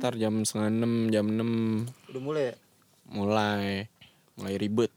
[0.00, 1.50] Ntar jam setengah enam, jam enam
[2.08, 2.54] Udah mulai ya?
[3.12, 3.84] mulai
[4.40, 4.88] mulai ribut.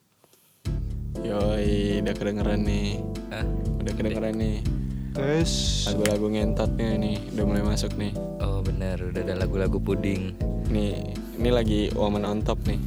[1.19, 2.95] Yoi, udah kedengeran nih.
[3.27, 3.43] Hah?
[3.83, 4.63] Udah kedengeran nih.
[5.11, 5.83] Tes.
[5.91, 8.15] Lagu-lagu ngentotnya nih udah mulai masuk nih.
[8.39, 10.31] Oh benar, udah ada lagu-lagu puding.
[10.71, 12.79] Nih, ini lagi woman on top nih.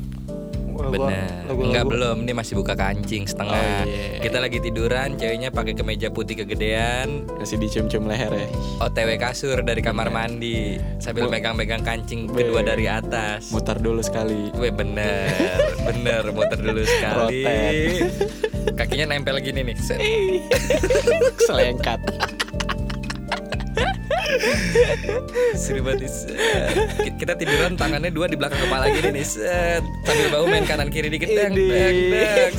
[0.88, 1.44] Benar.
[1.50, 3.60] Enggak belum, ini masih buka kancing setengah.
[3.60, 4.18] Oh, iya.
[4.18, 8.46] Kita lagi tiduran, ceweknya pakai kemeja putih kegedean, Masih dicium-cium leher ya.
[8.80, 10.14] OTW kasur dari kamar Iya.
[10.16, 10.58] mandi
[10.96, 13.52] sambil megang-megang kancing kedua dari atas.
[13.52, 14.48] Mutar dulu sekali.
[14.50, 15.28] Gue bener,
[15.92, 17.44] bener muter dulu sekali.
[18.72, 19.76] Kakinya nempel gini nih.
[21.46, 22.00] Selengkat.
[25.52, 26.34] Seru banget nih, set.
[26.96, 29.82] Ki- Kita tiduran tangannya dua di belakang kepala gini nih set.
[30.02, 32.52] Sambil bahu main kanan kiri dikit dang, dang, dang.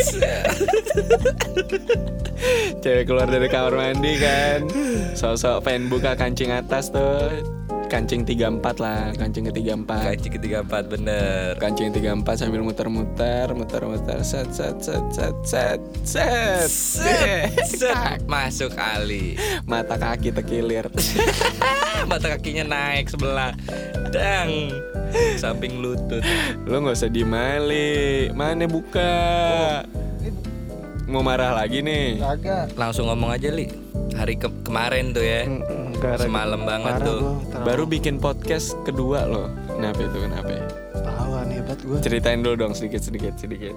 [2.82, 4.60] Cewek keluar dari kamar mandi kan.
[5.14, 7.30] Sosok pengen buka kancing atas tuh.
[7.92, 9.84] Kancing 34 lah, kancing ke 34.
[10.16, 11.60] Kancing ketiga empat bener.
[11.60, 16.72] Kancing 34 sambil muter-muter, muter-muter, set set set set set set.
[16.72, 18.24] Set, set.
[18.32, 19.36] Masuk Ali.
[19.68, 20.88] Mata kaki tekilir.
[22.10, 23.52] Mata kakinya naik sebelah.
[24.08, 24.72] Dang.
[25.36, 26.24] Samping lutut.
[26.64, 28.32] Lu nggak usah dimali.
[28.32, 29.20] Mana buka?
[31.12, 32.24] Mau marah lagi nih.
[32.24, 32.72] Kagak.
[32.80, 33.91] Langsung ngomong aja li.
[34.12, 35.48] Hari ke- kemarin tuh ya.
[35.48, 36.22] Enggak.
[36.22, 37.40] Semalam banget tuh.
[37.64, 39.48] Baru bikin podcast kedua loh.
[39.72, 40.18] Kenapa itu?
[40.20, 40.50] Kenapa?
[40.52, 40.64] ya?
[41.02, 41.98] Tawan hebat gue.
[42.04, 43.74] Ceritain dulu dong sedikit sedikit sedikit.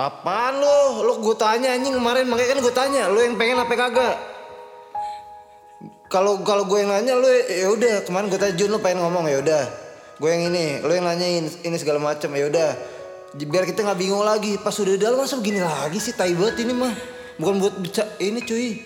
[0.00, 1.04] Apaan lu?
[1.04, 4.16] Lu gue tanya anjing kemarin makanya kan gue tanya, lu yang pengen apa kagak?
[6.10, 9.30] Kalau kalau gue yang nanya lu ya udah kemarin gue tanya Jun lu pengen ngomong
[9.30, 9.64] ya udah.
[10.18, 12.70] Gue yang ini, lu yang nanyain ini segala macam ya udah.
[13.38, 14.58] Biar kita nggak bingung lagi.
[14.58, 16.90] Pas udah dalam masa begini lagi sih tai banget ini mah.
[17.38, 18.82] Bukan buat bica ini cuy.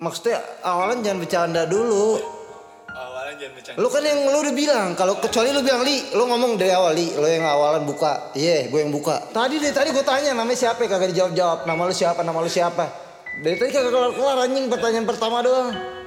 [0.00, 2.16] Maksudnya awalan jangan bercanda dulu.
[2.88, 3.78] Awalnya jangan bercanda.
[3.84, 6.96] Lu kan yang lu udah bilang kalau kecuali lu bilang li, lu ngomong dari awal
[6.96, 8.32] li, lu yang awalan buka.
[8.32, 9.20] Iya, gue yang buka.
[9.36, 11.58] Tadi deh tadi gue tanya namanya siapa ya kagak dijawab jawab.
[11.68, 12.24] Nama lu siapa?
[12.24, 12.84] Nama lu siapa?
[13.44, 15.97] Dari tadi kagak kelar kelar anjing pertanyaan pertama doang.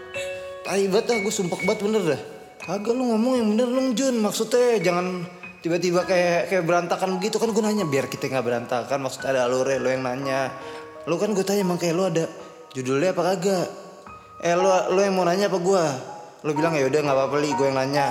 [0.62, 2.22] Tai banget dah, gue sumpah banget bener dah.
[2.62, 4.22] Kagak lu ngomong yang bener lu Jun.
[4.22, 5.26] Maksudnya jangan
[5.66, 7.42] tiba-tiba kayak kayak berantakan begitu.
[7.42, 9.02] Kan gue nanya biar kita nggak berantakan.
[9.02, 10.54] Maksudnya ada alurnya lu yang nanya.
[11.10, 12.30] Lu kan gue tanya emang kayak lu ada
[12.78, 13.68] judulnya apa kagak?
[14.46, 15.86] Eh lu lu yang mau nanya apa gua?
[16.46, 17.50] Lu bilang ya udah nggak apa-apa li.
[17.58, 18.08] Gue yang nanya.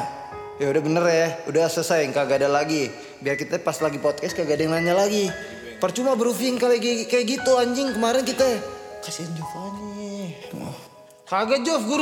[0.58, 1.28] Ya udah bener ya.
[1.46, 2.10] Udah selesai.
[2.10, 2.90] Kagak ada lagi.
[3.22, 5.30] Biar kita pas lagi podcast kagak ada yang nanya lagi.
[5.78, 7.94] Percuma briefing kayak kayak gitu anjing.
[7.94, 8.58] Kemarin kita
[9.06, 9.89] kasihan Giovanni
[11.30, 11.86] kagak Jov.
[11.86, 11.96] Gue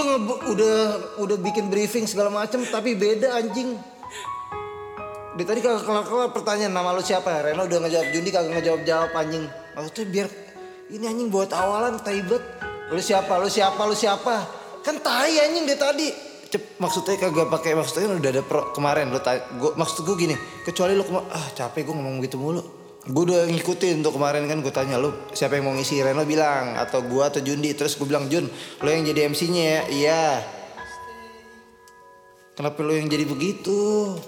[0.57, 0.77] udah
[1.21, 3.77] udah bikin briefing segala macem tapi beda anjing.
[5.37, 7.45] Dari tadi kagak kelar-kelar pertanyaan nama lu siapa?
[7.45, 9.45] Reno udah ngejawab Jundi kagak ngejawab jawab anjing.
[9.77, 10.29] Maksudnya biar
[10.91, 12.43] ini anjing buat awalan tai bet
[12.91, 13.37] lu siapa?
[13.37, 13.79] Lu siapa?
[13.85, 14.35] Lu siapa?
[14.83, 16.09] Kan tai anjing dari tadi.
[16.49, 19.21] Cep, maksudnya kagak pakai maksudnya udah ada pro kemarin lu
[19.61, 20.35] gua maksud gue gini.
[20.65, 24.75] Kecuali lu ah capek gue ngomong gitu mulu gue udah ngikutin untuk kemarin kan gue
[24.75, 28.27] tanya lu siapa yang mau ngisi Reno bilang atau gua atau Jundi terus gue bilang
[28.27, 28.51] Jun
[28.83, 30.25] lu yang jadi MC-nya ya iya
[32.59, 34.19] Kenapa lu yang jadi begitu?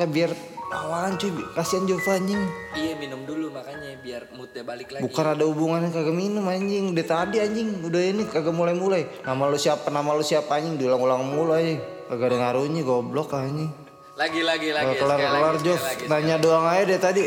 [0.00, 0.32] Kan biar
[0.72, 2.40] awalan cuy, kasihan Jova anjing.
[2.72, 5.04] Iya minum dulu makanya biar moodnya balik lagi.
[5.04, 6.96] Bukan ada hubungannya kagak minum anjing.
[6.96, 9.20] Dari tadi anjing udah ini kagak mulai-mulai.
[9.20, 9.92] Nama lu siapa?
[9.92, 10.80] Nama lu siapa anjing?
[10.80, 11.76] Diulang-ulang mulu anjing.
[12.08, 13.68] Kagak ada ngaruhnya goblok anjing.
[14.16, 14.96] Lagi lagi lagi.
[14.96, 17.24] kelar kelar Jov, nanya doang aja deh tadi.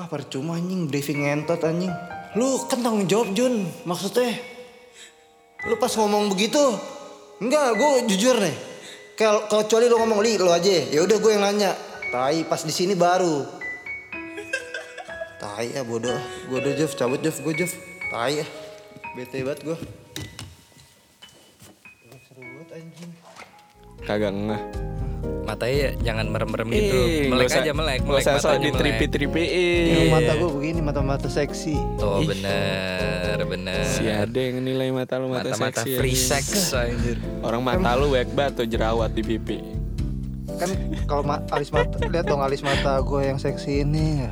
[0.00, 1.92] Ah percuma anjing briefing ngentot anjing.
[2.32, 4.32] Lu kan tanggung jawab Jun, maksudnya.
[5.68, 6.56] Lu pas ngomong begitu,
[7.36, 8.56] enggak, gue jujur nih.
[9.12, 10.88] Kalau kecuali lu ngomong li, lu aja.
[10.88, 11.76] Ya udah gue yang nanya.
[12.08, 13.44] Tai pas di sini baru.
[15.36, 16.16] Tai ya bodoh.
[16.48, 17.72] Gue udah Jov, cabut Jov, gue Jov.
[18.08, 18.46] Tai ya.
[19.12, 19.78] Bete banget gue.
[24.08, 24.89] Kagak ngeh.
[25.42, 26.98] Matanya jangan merem-merem gitu.
[27.26, 28.00] Melek usah- aja melek.
[28.02, 28.64] melek usah matanya melek.
[28.70, 29.88] ditripi-tripiin.
[29.90, 31.74] Yang mata gue begini, mata-mata seksi.
[31.98, 33.82] Oh bener bener.
[33.82, 35.96] Si ada yang nilai mata lu mata, Mata-mata seksi.
[35.96, 36.30] free anjing.
[36.30, 37.16] sex anjir.
[37.40, 39.58] Orang mata lu wek banget tuh jerawat di pipi.
[40.52, 40.68] kan
[41.06, 44.28] kalau ma- alis mata lihat dong alis mata gue yang seksi ini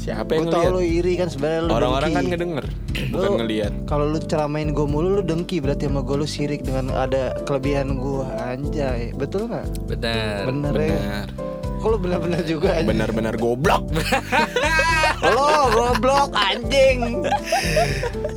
[0.00, 0.72] Siapa gue yang tau ngeliat?
[0.72, 2.32] lu iri kan sebenarnya lu Orang-orang kan dengki.
[2.32, 2.66] ngedenger,
[3.10, 3.72] bukan ngeliat.
[3.84, 7.94] kalau lu ceramain gue mulu lu dengki berarti sama gue lu sirik dengan ada kelebihan
[7.94, 10.40] gue anjay betul nggak Bener.
[10.46, 11.26] bener, ya Benar.
[11.76, 12.88] kok lu bener-bener juga anjing?
[12.90, 13.84] Benar-benar goblok.
[15.26, 17.20] Lo goblok anjing.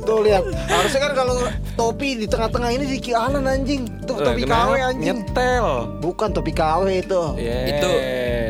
[0.02, 1.34] Tuh lihat, harusnya kan kalau
[1.74, 3.88] topi di tengah-tengah ini di Kianan anjing.
[4.04, 4.44] Tuh Lah, topi?
[4.44, 5.16] KW anjing.
[5.16, 5.66] Nyetel.
[5.98, 7.22] Bukan topi KW itu.
[7.36, 7.90] Yeah, Itu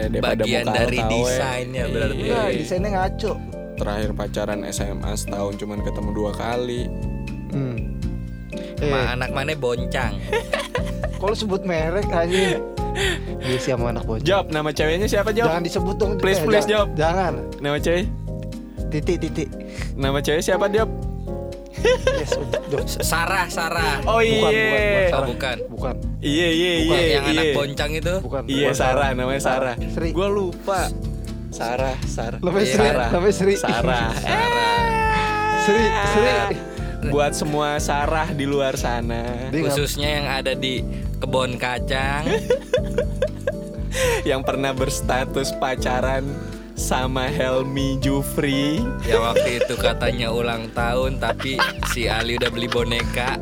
[0.08, 2.16] daripada bagian muka dari desainnya berarti.
[2.20, 2.34] Iya.
[2.34, 3.32] Nah, desainnya ngaco.
[3.74, 6.82] Terakhir pacaran SMA setahun cuman ketemu dua kali.
[7.50, 7.78] Hmm.
[8.78, 10.14] Eh, Ma anak mana boncang.
[11.20, 12.62] kalau sebut merek anjing.
[13.40, 14.22] Dia sih sama anak bocah.
[14.22, 15.50] Job, nama ceweknya siapa Job?
[15.50, 16.12] Jangan disebut dong.
[16.16, 16.86] Please, Eh, please, jangan- Job.
[16.94, 17.32] Jangan.
[17.58, 18.06] Nama cewek?
[18.88, 19.48] Titik titik.
[19.98, 20.86] Nama cewek siapa Job?
[21.84, 22.32] Yes.
[23.04, 24.00] Sarah, Sarah.
[24.08, 24.70] Oh Bukan, bukan, iya.
[24.72, 25.12] bukan.
[25.12, 25.56] Oh, bukan.
[25.68, 25.94] Bukan.
[26.24, 27.12] Iya iya Bukan iya.
[27.12, 27.54] yang anak iya.
[27.54, 28.14] boncang itu.
[28.24, 28.42] Bukan.
[28.48, 29.74] Iya bukan Sarah, namanya Sarah.
[29.92, 30.08] Sri.
[30.16, 30.80] Gua lupa.
[31.52, 32.38] Sarah, Sarah.
[32.40, 32.72] Namanya Iya.
[32.74, 32.82] Sri.
[32.88, 33.08] Sarah.
[33.12, 33.54] Namanya Sri.
[33.60, 34.08] Sarah.
[34.16, 34.80] Sarah.
[35.64, 36.32] Sri, Sri.
[37.12, 40.80] Buat semua Sarah di luar sana Khususnya yang ada di
[41.20, 42.24] kebon kacang.
[44.30, 46.24] yang pernah berstatus pacaran
[46.74, 48.82] sama Helmi Jufri.
[49.06, 51.58] yang waktu itu katanya ulang tahun tapi
[51.94, 53.38] si Ali udah beli boneka.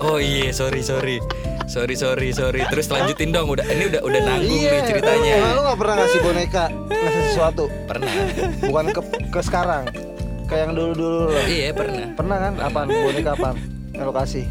[0.00, 1.20] Oh iya, sorry sorry.
[1.66, 2.62] Sorry sorry sorry.
[2.68, 3.52] Terus lanjutin dong.
[3.52, 5.32] Udah ini udah udah nanggung nih ceritanya.
[5.40, 8.12] Emang lu gak pernah ngasih boneka Ngasih sesuatu Pernah.
[8.62, 9.00] Bukan ke,
[9.34, 9.84] ke sekarang
[10.46, 12.06] Kayak yang dulu-dulu lo Iya pernah.
[12.14, 12.52] Pernah kan?
[12.62, 12.86] Apaan?
[12.86, 13.56] Boneka apaan?
[13.90, 14.44] Yang lo kasih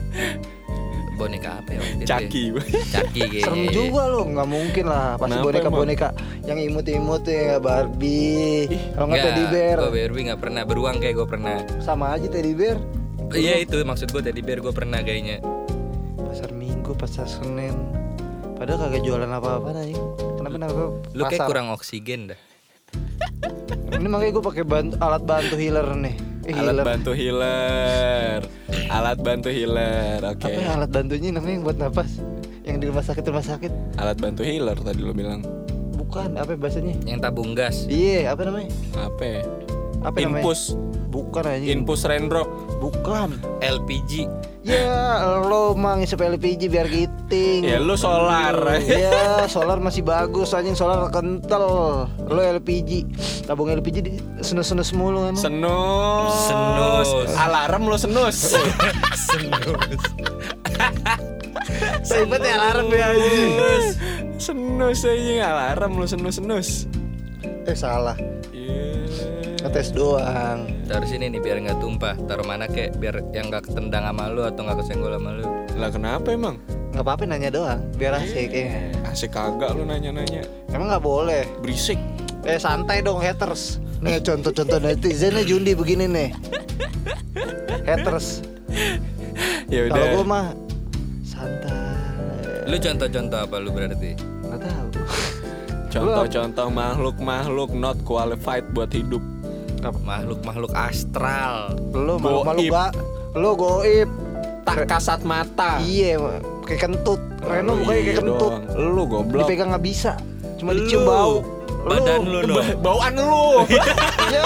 [1.16, 2.06] Boneka apa ya ya?
[2.06, 2.44] Caki.
[2.92, 3.46] Caki kayaknya.
[3.48, 6.08] Serem juga lo Gak mungkin lah Pasti Kenapa boneka-boneka
[6.44, 11.28] Yang imut-imut ya Barbie Kalau nggak teddy bear Gue Barbie nggak pernah beruang kayak gue
[11.28, 11.58] pernah.
[11.80, 12.78] Sama aja teddy bear
[13.32, 15.42] Iya itu maksud gue teddy bear gue pernah kayaknya.
[16.20, 17.74] Pasar minggu, pasar senin
[18.56, 19.96] Padahal kagak jualan apa-apa nih
[20.40, 22.40] Kenapa namanya Lu kayak kurang oksigen dah.
[23.96, 24.64] Ini makanya gue pakai
[25.00, 26.16] alat bantu healer nih
[26.46, 26.86] eh, Alat healer.
[26.86, 28.40] bantu healer.
[28.98, 30.22] Alat bantu healer.
[30.22, 30.46] Oke.
[30.46, 32.22] Apa ya alat bantunya namanya yang buat napas?
[32.66, 33.72] Yang di rumah sakit rumah sakit?
[33.98, 35.42] Alat bantu healer tadi lo bilang.
[35.96, 36.94] Bukan, apa bahasanya?
[37.06, 37.90] Yang tabung gas.
[37.90, 38.70] Iya, apa namanya?
[38.94, 39.24] Apa?
[39.26, 39.42] ya?
[40.06, 40.44] Apa namanya?
[40.46, 40.62] Infus.
[41.10, 41.66] Bukan aja.
[41.66, 42.50] Infus Rendrop.
[42.80, 43.40] Bukan.
[43.64, 44.28] LPG.
[44.66, 47.62] Ya, lo mang ngisep LPG biar giting.
[47.70, 48.82] Ya lu solar.
[48.82, 51.66] Ya, solar masih bagus anjing solar kental.
[52.10, 53.06] Lo LPG,
[53.46, 55.38] tabung LPG di senus-senus mulu kan.
[55.38, 56.34] Senus.
[56.50, 57.10] Senus.
[57.38, 58.58] Alarm lo senus.
[59.30, 60.02] Senus.
[62.16, 63.52] Ribet ya alarm ya anjing.
[64.42, 66.70] senus aja alarm lo senus senus.
[67.70, 68.18] Eh salah.
[69.66, 69.74] Iya.
[69.74, 70.70] Ngetes doang.
[70.86, 72.14] Taruh sini nih biar nggak tumpah.
[72.30, 75.46] Taruh mana kek biar yang nggak ketendang sama lu atau nggak kesenggol sama lu.
[75.74, 76.62] Lah kenapa emang?
[76.94, 78.94] Nggak apa-apa nanya doang, biar asik ya.
[79.10, 80.46] Asik kagak lu nanya-nanya.
[80.70, 81.50] Emang nggak boleh.
[81.66, 81.98] Berisik.
[82.46, 83.82] Eh santai dong haters.
[84.06, 86.30] Nih contoh-contoh netizennya Jundi begini nih.
[87.90, 88.46] Haters.
[89.66, 90.14] Ya Kalau udah.
[90.14, 90.46] gue mah
[91.26, 92.70] santai.
[92.70, 94.14] Lu contoh-contoh apa lu berarti?
[94.46, 94.86] Nggak tahu.
[95.90, 99.26] Contoh-contoh makhluk-makhluk not qualified buat hidup.
[99.92, 101.74] Makhluk-makhluk astral.
[101.92, 102.72] Lu malu-malu Goib.
[102.72, 102.92] gak?
[103.34, 104.10] Lu goib.
[104.64, 105.78] Tak kasat mata.
[105.80, 106.18] Iya,
[106.64, 107.22] kayak kentut.
[107.40, 108.54] Reno mukanya kayak Iya kentut.
[108.74, 109.46] Lu goblok.
[109.46, 110.18] Dipegang nggak bisa.
[110.56, 110.82] Cuma Lu.
[110.82, 111.46] dicium bau.
[111.86, 112.54] Badan lu no.
[112.56, 113.62] Ba- Bauan lu.
[114.26, 114.42] Ya,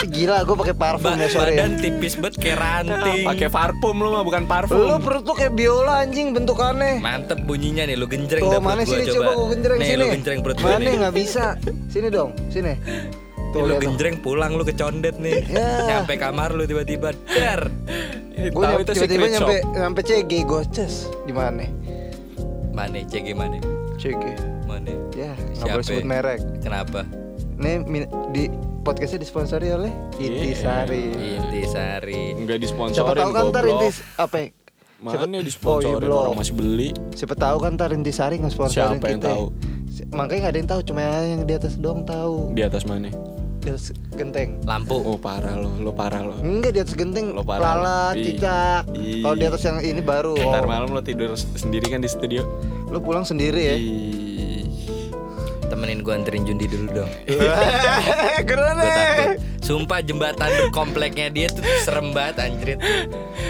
[0.00, 1.66] gila gue pakai parfum Ba- ya sorry ya.
[1.66, 3.26] badan tipis banget kayak ranting.
[3.28, 5.02] Pakai parfum lu mah bukan Lu parfum.
[5.02, 7.02] perut lu kayak biola anjing bentukannya.
[7.02, 9.98] Mantep bunyinya nih, lu genjreng Tuh mana gua sini coba gue genjreng nih, sini.
[9.98, 10.94] lu genjreng perut gua Mana nih.
[10.96, 11.44] nggak bisa.
[11.90, 12.72] Sini dong, sini.
[13.54, 15.46] Tuh lu genjreng pulang lu kecondet nih.
[15.54, 16.02] Ya.
[16.02, 17.70] Nyampe kamar lu tiba-tiba dar.
[18.34, 21.64] Gue itu tiba-tiba secret nyampe nyampe CG goces gimana?
[22.68, 23.62] Mana CG mana?
[23.94, 24.24] CG.
[24.64, 24.90] Mana?
[25.14, 25.72] Ya, nggak Siapa?
[25.72, 26.40] boleh sebut merek.
[26.58, 27.06] Kenapa?
[27.54, 28.50] Nih min- di
[28.82, 31.14] podcastnya disponsori oleh Intisari.
[31.14, 32.34] Intisari.
[32.34, 33.64] Enggak Siapa disponsorin tahu kan ntar.
[33.64, 34.36] Intis apa?
[34.36, 34.48] ya?
[34.96, 36.90] Siapa- Mana disponsorin Oh, iya, orang masih beli.
[37.12, 39.30] Siapa tahu kan ntar Intisari nge-sponsorin Siapa yang kita.
[39.30, 39.44] tahu?
[40.10, 42.50] Makanya nggak ada yang tahu, cuma yang di atas doang tahu.
[42.50, 43.14] Di atas mana?
[43.64, 44.60] Di atas genteng.
[44.62, 44.92] Lampu.
[44.94, 46.36] Oh parah lo, lo parah lo.
[46.38, 47.74] Enggak di atas genteng, Lo parah.
[47.74, 48.24] lalat, Ih.
[48.30, 48.84] cicak.
[48.92, 50.36] Kalau di atas yang ini baru.
[50.36, 50.68] Ntar Oh.
[50.68, 52.44] malam lo tidur sendiri kan di studio.
[52.86, 53.74] Lu pulang sendiri ya.
[53.74, 54.68] Ih.
[55.64, 57.10] Temenin gua anterin Jundi dulu dong.
[58.46, 59.28] Keren takut.
[59.58, 62.78] Sumpah jembatan kompleknya dia tuh serem banget anjrit.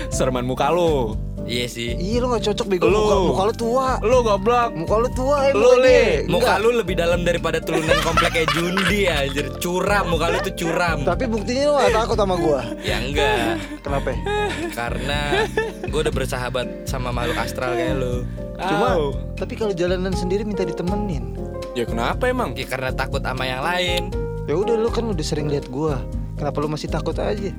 [0.08, 1.18] Serman muka lo.
[1.44, 1.92] Iya sih.
[1.92, 2.96] Iya lu gak cocok bego Lu.
[3.04, 3.88] muka, muka lu tua.
[4.00, 4.70] Lo goblok.
[4.72, 6.24] Muka lu tua ya Lu, Li.
[6.24, 9.46] Muka lu lebih dalam daripada turunan kompleknya Jundi anjir.
[9.60, 11.04] Curam, muka lu tuh curam.
[11.04, 12.60] Tapi buktinya lu gak takut sama gua.
[12.80, 13.60] Ya enggak.
[13.84, 14.16] Kenapa?
[14.72, 15.20] Karena
[15.84, 18.24] gue udah bersahabat sama makhluk astral kayak lu.
[18.54, 19.12] Cuma Au.
[19.34, 21.36] tapi kalau jalanan sendiri minta ditemenin.
[21.74, 22.54] Ya kenapa emang?
[22.54, 24.14] Ya karena takut sama yang lain.
[24.46, 26.00] Ya udah lu kan udah sering lihat gua.
[26.40, 27.50] Kenapa lu masih takut aja?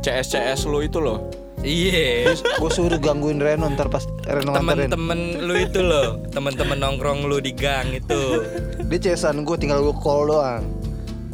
[0.00, 1.43] CS CS lo itu loh.
[1.64, 2.28] Iya.
[2.28, 4.92] Terus gua suruh gangguin Reno ntar pas Reno nganterin.
[4.92, 8.44] Temen-temen lu itu loh, temen-temen nongkrong lu di gang itu.
[8.84, 10.64] Dia cesan gua tinggal gua call doang.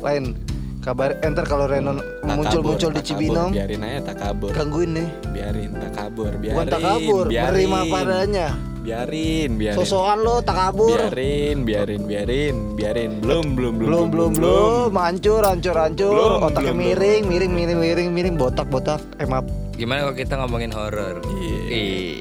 [0.00, 0.38] Lain
[0.80, 5.08] Kabar enter kalau Renon Tak muncul-muncul di Cibinong, kabur, biarin aja tak kabur gangguin nih.
[5.28, 8.48] biarin tak kabur biarin Bukan tak kabur, biarin, menerima padanya.
[8.80, 10.96] biarin biarin Sosokan lo tak kabur.
[10.96, 16.80] biarin biarin biarin biarin belum belum Belum belum belum, hancur hancur hancur, Belum, otaknya belum,
[16.80, 19.44] miring miring miring miring miring botak botak, eh maaf.
[19.80, 21.24] Gimana kalau kita ngomongin horor?
[21.40, 21.60] Iya.
[21.72, 22.20] Ih,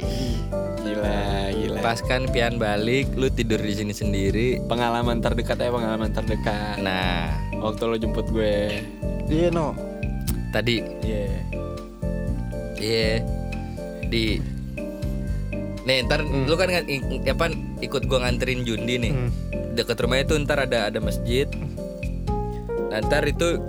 [0.80, 1.20] gila
[1.52, 1.80] gila.
[1.84, 4.64] Pas kan pian balik, lu tidur di sini sendiri.
[4.64, 6.80] pengalaman terdekat ya pengalaman terdekat.
[6.80, 8.80] Nah, waktu lo jemput gue.
[9.28, 9.76] Iya no.
[10.56, 10.80] tadi.
[11.04, 11.28] Iya.
[12.80, 13.12] Iya.
[14.08, 14.40] Di.
[15.84, 17.46] Nih ntar lu kan apa
[17.84, 19.12] ikut gua nganterin Jundi nih.
[19.12, 19.30] Hmm.
[19.76, 21.52] Deket rumah itu ntar ada ada masjid.
[22.88, 23.60] Nah ntar itu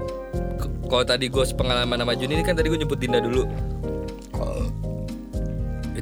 [0.91, 3.47] Kalau tadi gue pengalaman sama Jundi ini kan tadi gue jemput Dinda dulu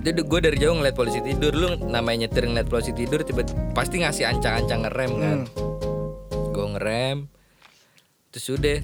[0.08, 4.00] Itu gue dari jauh ngeliat polisi tidur Lu namanya nyetir ngeliat polisi tidur tiba Pasti
[4.00, 5.38] ngasih ancang-ancang ngerem kan
[6.50, 7.28] Gue ngerem
[8.30, 8.78] Terus udah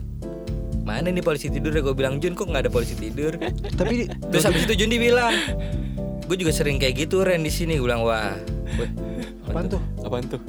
[0.85, 3.41] Mana nih polisi tidur ya gue bilang Jun kok nggak ada polisi tidur
[3.73, 5.33] Tapi Terus habis itu Jundi bilang,
[6.25, 7.81] gue juga sering kayak gitu Ren di sini.
[7.81, 8.37] Gue bilang wah,
[8.77, 8.91] weh,
[9.45, 9.81] apaan tuh?
[10.05, 10.41] apaan tuh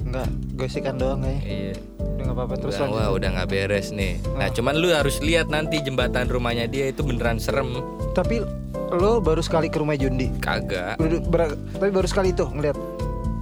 [0.00, 1.42] Enggak, gosikan doang kayaknya.
[1.44, 1.74] iya.
[1.98, 3.02] Udah nggak apa-apa terus Bilang, lanjut.
[3.02, 4.12] wah udah nggak beres nih.
[4.38, 7.74] Nah cuman lu harus lihat nanti jembatan rumahnya dia itu beneran serem.
[8.14, 8.40] Tapi
[8.88, 10.30] lo baru sekali ke rumah Jundi.
[10.38, 10.98] Kagak.
[11.26, 12.76] Ber- tapi baru sekali tuh ngeliat.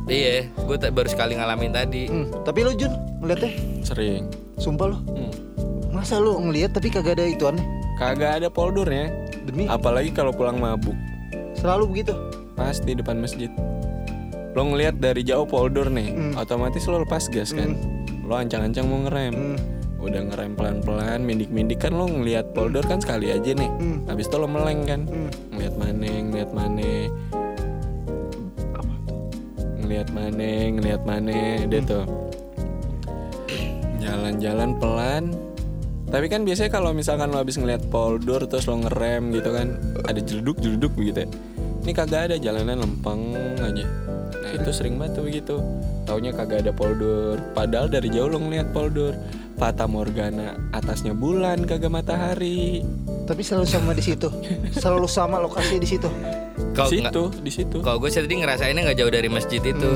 [0.04, 2.08] Iya, gue baru sekali ngalamin tadi.
[2.08, 2.28] Hmm.
[2.44, 4.98] Tapi lo Jun ngeliatnya, sering sumpah lo.
[5.06, 5.32] Hmm.
[5.90, 7.64] Masa lo ngeliat tapi kagak ada ituannya?
[7.94, 9.06] kagak ada poldurnya
[9.46, 10.98] Demi apalagi kalau pulang mabuk
[11.54, 12.14] selalu begitu.
[12.54, 13.50] pasti depan masjid
[14.50, 16.34] lo ngelihat dari jauh poldur nih Hmm.
[16.34, 17.78] otomatis lo lepas gas kan
[18.22, 19.56] lo ancang-ancang mau ngerem Hmm.
[20.04, 21.80] Udah ngerem pelan-pelan mindik-mindik.
[21.80, 23.70] Kan lo ngelihat poldur kan sekali aja nih.
[23.80, 24.04] Hmm.
[24.06, 25.00] habis itu lo meleng kan.
[25.08, 25.30] Hmm.
[25.56, 26.92] ngelihat mana ngelihat mana.
[29.80, 31.38] Ngelihat mana ngelihat mana.
[31.64, 31.90] Dia Hmm.
[31.90, 32.04] tuh.
[34.00, 35.24] Jalan-jalan pelan.
[36.14, 39.74] Tapi kan biasanya kalau misalkan lo habis ngelihat poldur terus lo ngerem gitu kan
[40.06, 40.60] ada jeleduk
[40.94, 41.28] begitu ya.
[41.84, 43.84] Ini kagak ada jalanan lempeng aja.
[44.40, 45.56] Nah itu sering banget tuh begitu.
[46.04, 49.16] Taunya kagak ada poldur padahal dari jauh lo ngelihat poldur
[49.54, 52.82] Fata Morgana atasnya bulan kagak matahari
[53.24, 54.28] Tapi selalu sama di situ.
[54.74, 56.10] selalu sama lokasi di situ.
[56.74, 59.62] Kalau di nggak- situ di situ kalau gue sih tadi ngerasainnya nggak jauh dari masjid
[59.62, 59.90] itu.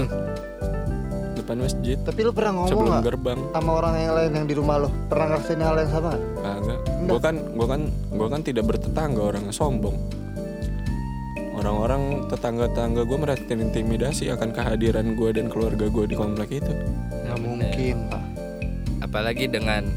[1.35, 4.55] depan masjid Tapi lo pernah ngomong sebelum nggak gerbang sama orang yang lain yang di
[4.55, 4.89] rumah lo?
[5.07, 6.11] Pernah ngerasain hal yang sama?
[6.11, 6.23] nggak?
[6.39, 6.79] Kagak.
[7.05, 9.97] Gua kan gua kan gua kan tidak bertetangga orang yang sombong.
[11.53, 16.71] Orang-orang tetangga-tetangga gue merasa terintimidasi akan kehadiran gue dan keluarga gue di komplek itu.
[17.11, 18.23] Nggak mungkin pak.
[19.09, 19.89] Apalagi dengan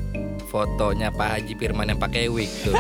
[0.48, 2.72] fotonya Pak Haji Firman yang pakai wig tuh.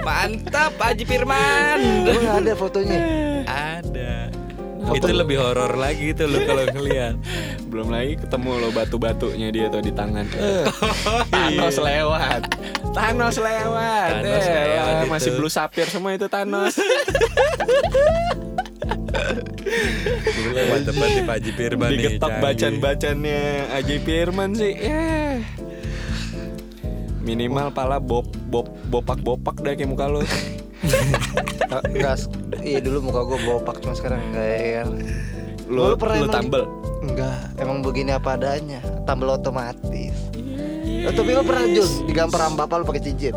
[0.00, 1.78] Mantap Pak Haji Firman.
[2.04, 3.00] Emang nggak ada fotonya?
[3.46, 4.12] Ada.
[4.90, 7.14] Itu lebih horor lagi tuh lu kalau ngeliat.
[7.66, 10.26] Belum lagi ketemu lo batu-batunya dia tuh di tangan.
[10.34, 10.66] Eh,
[11.32, 12.42] Thanos lewat.
[12.90, 14.10] Thanos lewat.
[14.18, 15.06] Thanos Eh, lewat itu.
[15.06, 16.74] masih blue sapphire semua itu Thanos.
[20.50, 22.42] Lewat tepat di Pak Haji Firman Digetok canggih.
[22.42, 23.40] bacan-bacannya
[23.72, 24.74] Aji Firman sih.
[24.76, 25.36] Eh.
[27.20, 30.20] Minimal pala bop bop bopak-bopak dah kayak muka lo.
[31.70, 32.16] Nggak, nggak.
[32.60, 34.82] Iya dulu muka gue bopak cuma sekarang enggak ya.
[35.70, 36.62] Lo, Lu pernah lo emang- tambel.
[37.00, 38.80] Enggak, emang begini apa adanya.
[39.04, 40.16] Tambel otomatis.
[40.82, 43.36] Eh, tapi lo pernah Jun digampar sama bapak lu pakai cincin?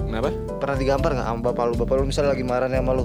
[0.00, 0.32] Kenapa?
[0.56, 1.74] Pernah digampar nggak sama bapak lu?
[1.76, 3.04] Bapak lu misalnya lagi marah nih sama lu.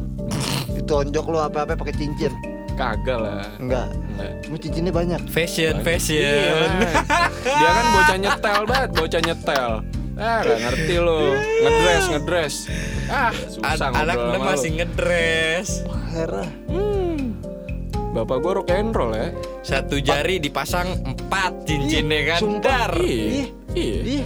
[0.85, 2.29] Ditonjok lu apa-apa pakai cincin.
[2.77, 3.41] Kagak lah.
[3.57, 3.89] Enggak.
[3.89, 4.31] Enggak.
[4.45, 5.17] Cuma cincinnya banyak.
[5.33, 6.69] Fashion, Iya, fashion.
[7.41, 9.71] Dia kan bocah nyetel banget, bocah nyetel.
[10.15, 11.33] Ah, gak ngerti lo.
[11.33, 12.55] Ngedress, ngedress.
[13.09, 15.81] Ah, susah An- anak lu masih ngedress.
[16.13, 16.49] Herah.
[16.69, 17.33] Hmm.
[18.13, 19.33] Bapak gua rock and roll ya.
[19.65, 22.39] Satu jari dipasang empat cincinnya kan.
[22.45, 22.61] Sumpah.
[22.61, 22.93] Dar.
[23.01, 23.49] Iya.
[23.73, 24.25] Iya.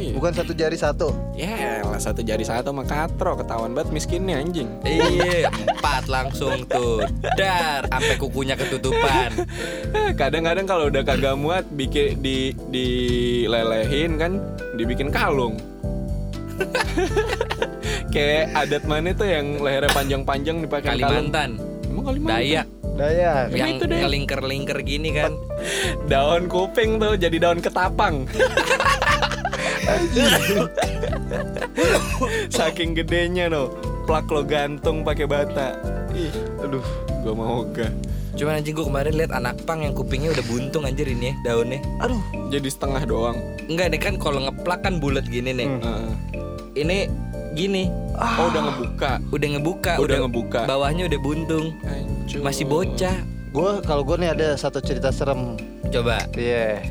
[0.00, 0.12] Iya.
[0.16, 1.08] bukan satu jari satu.
[1.36, 4.68] Ya, lah satu jari satu sama katro ketahuan banget miskinnya anjing.
[4.80, 7.04] Iya, empat langsung tuh.
[7.36, 9.44] Dar, sampai kukunya ketutupan.
[10.16, 14.40] Kadang-kadang kalau udah kagak muat bikin di dilelehin kan
[14.74, 15.60] dibikin kalung.
[18.14, 21.30] Kayak adat mana tuh yang lehernya panjang-panjang dipakai kalung.
[21.30, 21.50] Kalimantan,
[21.86, 22.36] Emang Kalimantan?
[22.40, 22.66] Dayak,
[23.00, 23.44] Dayak.
[23.54, 23.98] Yang itu deh.
[24.04, 25.32] ngelingker-lingker gini kan.
[26.10, 28.24] Daun kuping tuh jadi daun ketapang.
[32.50, 33.72] Saking gedenya no,
[34.04, 35.76] plak lo gantung pakai bata.
[36.12, 36.84] Ih, aduh,
[37.22, 37.92] gua mau gak.
[38.34, 41.80] Cuman anjing gua kemarin lihat anak pang yang kupingnya udah buntung anjir ini ya, daunnya.
[42.02, 42.20] Aduh,
[42.50, 43.38] Jadi setengah doang.
[43.70, 45.68] Enggak deh kan kalau ngeplak kan bulat gini nih.
[45.70, 46.10] Heeh.
[46.70, 46.98] Ini
[47.54, 49.12] gini, Oh udah ngebuka.
[49.34, 50.60] udah ngebuka, Udah ngebuka.
[50.70, 51.74] Bawahnya udah buntung.
[51.82, 52.40] Hancur.
[52.46, 53.16] Masih bocah.
[53.50, 55.58] gue kalau gue nih ada satu cerita serem.
[55.90, 56.22] Coba.
[56.38, 56.86] Iya.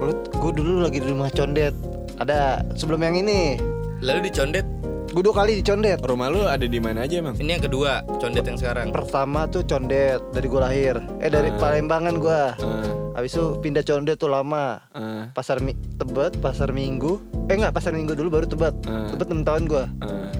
[0.00, 1.76] Lu gue dulu lagi di rumah condet.
[2.20, 3.56] Ada sebelum yang ini.
[4.00, 4.64] Lalu dicondet.
[5.10, 5.98] Gue dua kali di condet.
[5.98, 7.34] Rumah lu ada di mana aja emang?
[7.34, 8.94] Ini yang kedua, condet yang sekarang.
[8.94, 10.94] Pertama tuh condet dari gue lahir.
[11.18, 12.42] Eh dari Palembangan gue.
[12.54, 14.78] Ah, Habis itu pindah condet tuh lama.
[14.88, 17.18] ah, Pasar Mi- Tebet, Pasar Minggu.
[17.48, 18.70] Eh enggak, Pasar Minggu dulu baru Tebet.
[18.86, 19.10] Ah.
[19.10, 19.84] Tebet 6 tahun gua.
[19.98, 20.30] ah,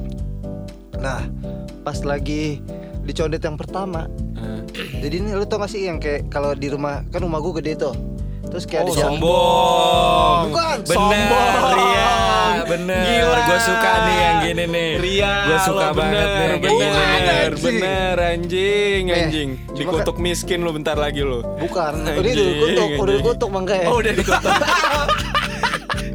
[0.96, 1.20] Nah,
[1.80, 2.62] pas lagi
[3.00, 4.06] di condet yang pertama.
[4.34, 4.62] ah.
[4.94, 7.75] Jadi ini lu tau gak sih yang kayak kalau di rumah kan rumah gua gede
[7.76, 7.96] tuh.
[8.50, 10.42] Terus kayak Oh, sombong.
[10.50, 11.71] Bukan, Bener, Sombong.
[11.73, 12.11] Ria.
[12.66, 13.02] Bener.
[13.04, 13.38] Gila.
[13.40, 14.90] Gue suka nih yang gini nih.
[14.99, 16.61] Ria, Gue suka lo banget nih bener, nih.
[16.61, 19.50] bener, bener, anjing, Eh, anjing.
[19.69, 21.42] cuma Dikutuk miskin lu bentar lagi lu.
[21.57, 23.11] Bukan, udah Anjing, dikutuk, udah anjing.
[23.16, 23.87] dikutuk makanya.
[23.87, 24.50] Oh, udah dikutuk.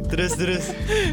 [0.06, 0.64] Terus terus.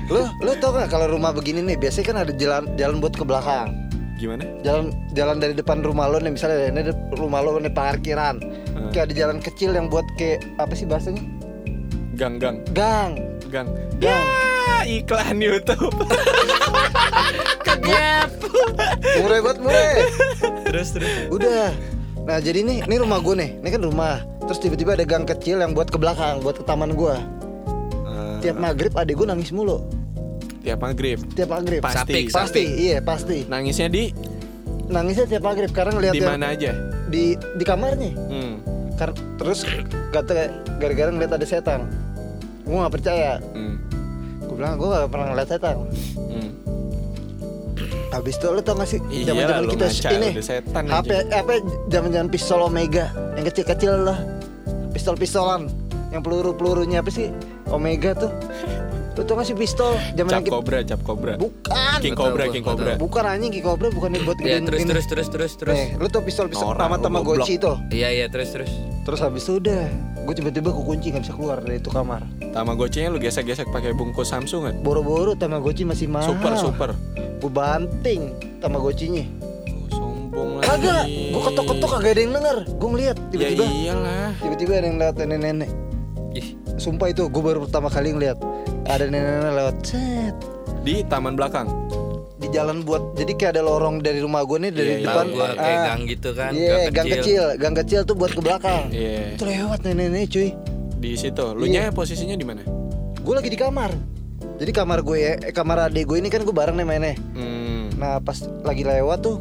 [0.05, 3.25] Lu lu tau gak kalau rumah begini nih biasanya kan ada jalan jalan buat ke
[3.25, 3.82] belakang.
[4.23, 4.47] Gimana?
[4.63, 8.39] Jalan jalan dari depan rumah lo nih misalnya ini rumah lo nih parkiran.
[8.71, 8.87] Hmm.
[8.95, 11.19] Kayak ada jalan kecil yang buat kayak apa sih bahasanya?
[12.15, 13.19] Gang, gang, Gang.
[13.51, 13.67] gang.
[13.99, 14.23] Gang.
[14.23, 15.91] Ya, iklan YouTube.
[17.67, 18.31] Kegap.
[19.19, 20.07] Murah buat murah.
[20.71, 21.27] Terus terus.
[21.27, 21.75] Udah.
[22.23, 23.59] Nah jadi nih, ini rumah gue nih.
[23.59, 24.23] Ini kan rumah.
[24.47, 27.15] Terus tiba-tiba ada gang kecil yang buat ke belakang, buat ke taman gue.
[28.39, 29.83] Tiap maghrib adik gue nangis mulu.
[30.63, 31.19] Tiap maghrib.
[31.35, 31.81] Tiap maghrib.
[31.83, 31.99] Pasti.
[31.99, 33.37] Sapik, Pasti, iya pasti.
[33.45, 34.09] Nangisnya di
[34.83, 36.71] Nangisnya tiap maghrib karena ngeliat di yang- mana aja?
[37.07, 38.11] di di kamarnya.
[38.15, 38.53] Hmm.
[38.93, 39.63] Kar- terus
[40.09, 41.85] kata gara-gara ngeliat ada setan.
[42.63, 43.37] Gue gak percaya.
[43.53, 43.77] Hmm.
[44.41, 45.75] Gue bilang gue gak pernah ngeliat setan.
[46.15, 46.49] Hmm.
[48.09, 51.53] Habis itu lo tau gak sih zaman-zaman kita ngaca, ini setan HP apa
[51.89, 54.19] zaman-zaman pistol Omega yang kecil-kecil lah.
[54.93, 55.65] Pistol-pistolan
[56.09, 57.33] yang peluru-pelurunya apa sih?
[57.67, 58.29] Omega tuh.
[59.13, 61.33] Lu tau gak sih pistol zaman Cap Cobra, Cap Cobra.
[61.37, 61.97] Bukan.
[62.01, 62.97] King Cobra, King Cobra.
[62.97, 65.77] Bukan anjing King Cobra bukan buat Ya gedein terus terus terus terus terus.
[65.77, 67.77] Nih, lu tau pistol-pistol Norak, sama Tamagotchi tuh.
[67.93, 68.73] Iya iya terus terus.
[69.03, 69.85] Terus habis itu udah,
[70.23, 72.25] gue tiba-tiba kekunci nggak bisa keluar dari itu kamar.
[72.55, 74.75] Tamagotchi-nya lu gesek-gesek pakai bungkus Samsung kan?
[74.81, 76.33] Boro-boro Tamagotchi masih mahal.
[76.33, 76.89] Super, super.
[77.37, 79.27] Gue banting Tamagotchinya.
[79.69, 80.65] Oh, sombong lagi.
[80.73, 82.57] Kagak, gue ketok-ketok kagak ada yang denger.
[82.65, 84.29] Gue ngeliat Ya tiba-tiba, iyalah.
[84.41, 85.71] tiba-tiba ada yang lewat nenek-nenek.
[86.33, 88.37] Ih, Sumpah itu, gue baru pertama kali ngeliat
[88.85, 90.35] ada nenek-nenek lewat set
[90.81, 91.69] Di taman belakang.
[92.35, 95.05] di jalan buat jadi kayak ada lorong dari rumah gue nih dari Iya, iya.
[95.07, 98.41] depan gua kayak ah, gang gitu kan, iya gang kecil gang kecil tuh buat ke
[98.41, 99.39] belakang Iya.
[99.39, 100.49] itu lewat nenek-nenek cuy
[100.93, 101.45] Di situ.
[101.49, 101.87] Lu Iya.
[101.87, 102.67] nya posisinya di mana?
[103.15, 103.95] gue lagi di kamar
[104.53, 107.87] jadi kamar gue ya eh, kamar adik gue ini kan gue bareng nih mainnya Hmm.
[107.95, 109.39] nah pas lagi lewat tuh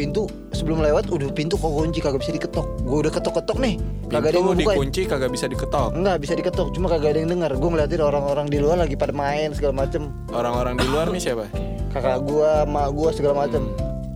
[0.00, 3.74] pintu sebelum lewat udah pintu kok kunci kagak bisa diketok gue udah ketok-ketok nih
[4.08, 5.88] kagak ada yang bukain dikunci kagak bisa diketok.
[5.92, 9.12] enggak bisa diketok cuma kagak ada yang dengar gue ngeliatin orang-orang di luar lagi pada
[9.12, 11.44] main segala macem Orang-orang di luar nih siapa?
[11.90, 13.66] kakak gua, mak gua segala macem.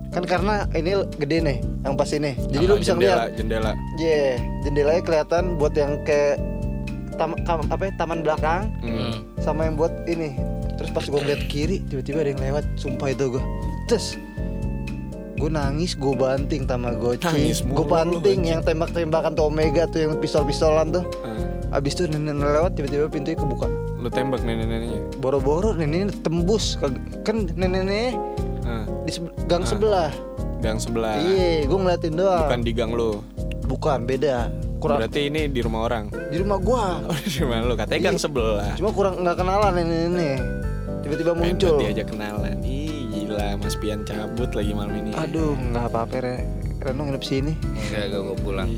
[0.08, 2.38] Kan karena ini gede nih, yang pas ini.
[2.46, 3.30] Jadi lu Sama bisa jendela, ngeliat.
[3.34, 3.70] jendela.
[3.98, 4.26] Iya,
[4.62, 6.38] jendelanya kelihatan buat yang ke
[7.14, 9.26] tam, kam- apa ya, taman belakang Hmm.
[9.36, 10.38] sama yang buat ini.
[10.74, 12.62] Terus pas gua ngeliat kiri, tiba-tiba ada yang lewat.
[12.76, 13.42] Sumpah itu gua.
[13.84, 14.14] Terus
[15.34, 21.04] gue nangis, gue banting Tamagotchi Gue banting yang tembak-tembakan tuh Omega tuh yang pistol-pistolan tuh
[21.20, 21.36] Ah,
[21.74, 23.66] Abis itu nenek lewat tiba-tiba pintunya kebuka
[23.96, 25.16] lu tembak nenek-neneknya.
[25.16, 26.76] Boro-boro neneknya tembus
[27.22, 28.14] Kan neneknya
[28.62, 30.12] Ah, di sebe- gang sebelah
[30.58, 31.20] gang sebelah.
[31.20, 32.48] Iya, gue ngeliatin doang.
[32.48, 33.20] Bukan di gang lu.
[33.64, 34.48] Bukan, beda.
[34.76, 36.08] Kurang Berarti ini di rumah orang.
[36.08, 36.84] di rumah gua.
[37.04, 37.74] Oh, di rumah lu.
[37.74, 38.24] Katanya gang Iya.
[38.24, 38.72] sebelah.
[38.74, 40.30] Cuma kurang nggak kenalan ini.
[41.00, 41.76] Tiba-tiba muncul.
[41.80, 42.56] Diajak kenalan.
[42.60, 42.83] Ih,
[43.34, 45.10] gila Mas Pian cabut lagi malam ini.
[45.12, 46.36] Aduh, nggak apa-apa Re.
[46.78, 47.52] Reno nginep sini.
[47.56, 48.70] enggak gak gue pulang.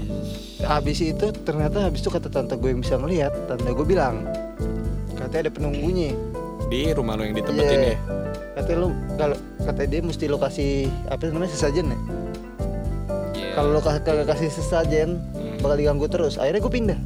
[0.59, 4.25] Habis itu ternyata habis itu kata tante gue yang bisa ngeliat, tante gue bilang
[5.13, 6.17] katanya ada penunggunya.
[6.67, 7.93] Di rumah lu yang ditebetin Iya.
[7.93, 7.97] ya.
[8.57, 10.73] Katanya lu kalau katanya dia mesti lo kasih
[11.07, 11.99] apa namanya sesajen ya.
[13.35, 13.51] Iya.
[13.55, 15.59] Kalau lo ka- kagak kasih sesajen Hmm.
[15.61, 16.39] bakal diganggu terus.
[16.39, 16.99] Akhirnya gue pindah.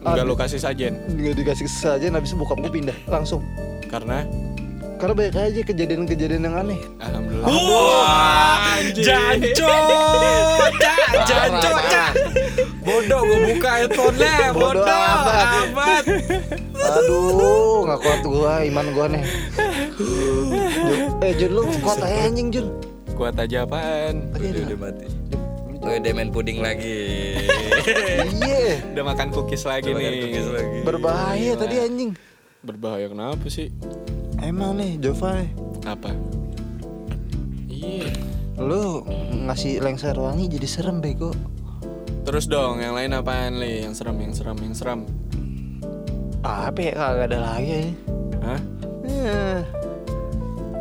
[0.00, 0.96] Enggak lu kasih sajen.
[1.10, 3.42] Nggak dikasih sesajen habis itu bokap gue pindah langsung.
[3.84, 4.22] Karena
[5.04, 6.80] Karena banyak aja kejadian-kejadian yang aneh.
[6.96, 7.44] alhamdulillah.
[7.44, 9.76] Wah, janco,
[10.80, 12.12] cak, janco, Parah, cak.
[12.80, 15.46] Bodoh, gue buka headphone-nya, Bodoh bodoh, amat.
[15.68, 16.04] amat.
[16.72, 19.24] Aduh, nggak kuat gua, iman gua nih.
[19.92, 20.48] Jun,
[21.20, 22.66] eh Jun lu kuat aja anjing Jun.
[23.12, 24.32] Kuat aja apaan?
[24.32, 25.06] Udah, udah mati.
[25.84, 27.36] Oh, dia main puding lagi.
[28.40, 30.20] Iya, Udah makan cookies lagi Makan nih.
[30.24, 30.78] cookies lagi.
[30.80, 32.10] berbahaya tadi anjing.
[32.62, 33.68] Berbahaya kenapa sih?
[34.44, 35.40] Emang nih, Jova,
[35.88, 36.12] Apa?
[37.64, 38.12] Iya.
[38.60, 39.00] lu
[39.48, 41.32] ngasih lengser wangi jadi serem bego.
[42.28, 43.88] Terus dong, yang lain apaan li?
[43.88, 45.00] Yang serem, yang serem, yang serem.
[46.44, 47.96] Apa ya kagak ada lagi.
[48.44, 48.60] Hah?
[49.08, 49.60] Eh,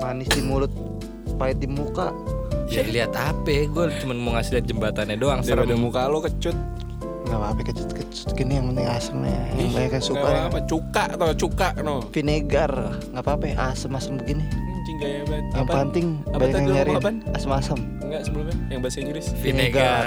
[0.04, 0.71] manis di mulut,
[1.39, 2.12] pahit di muka.
[2.67, 3.63] Ya lihat apa?
[3.71, 5.39] Gue cuma mau ngasih lihat jembatannya doang.
[5.39, 5.63] Serem.
[5.63, 6.56] Daripada muka lo kecut.
[7.33, 9.39] Nggak apa-apa kecut-kecut gini yang penting asemnya.
[9.51, 10.45] Yang banyak yang suka Nggak ya.
[10.45, 12.71] apa cuka atau cuka no Vinegar,
[13.09, 14.45] nggak apa-apa ya, asem-asem begini.
[14.45, 15.77] anjing gaya banget Yang Apaan?
[15.81, 17.15] penting Apa banyak yang apaan?
[17.33, 17.79] asem-asem.
[18.03, 20.03] enggak sebelumnya yang bahasa Inggris Vinegar.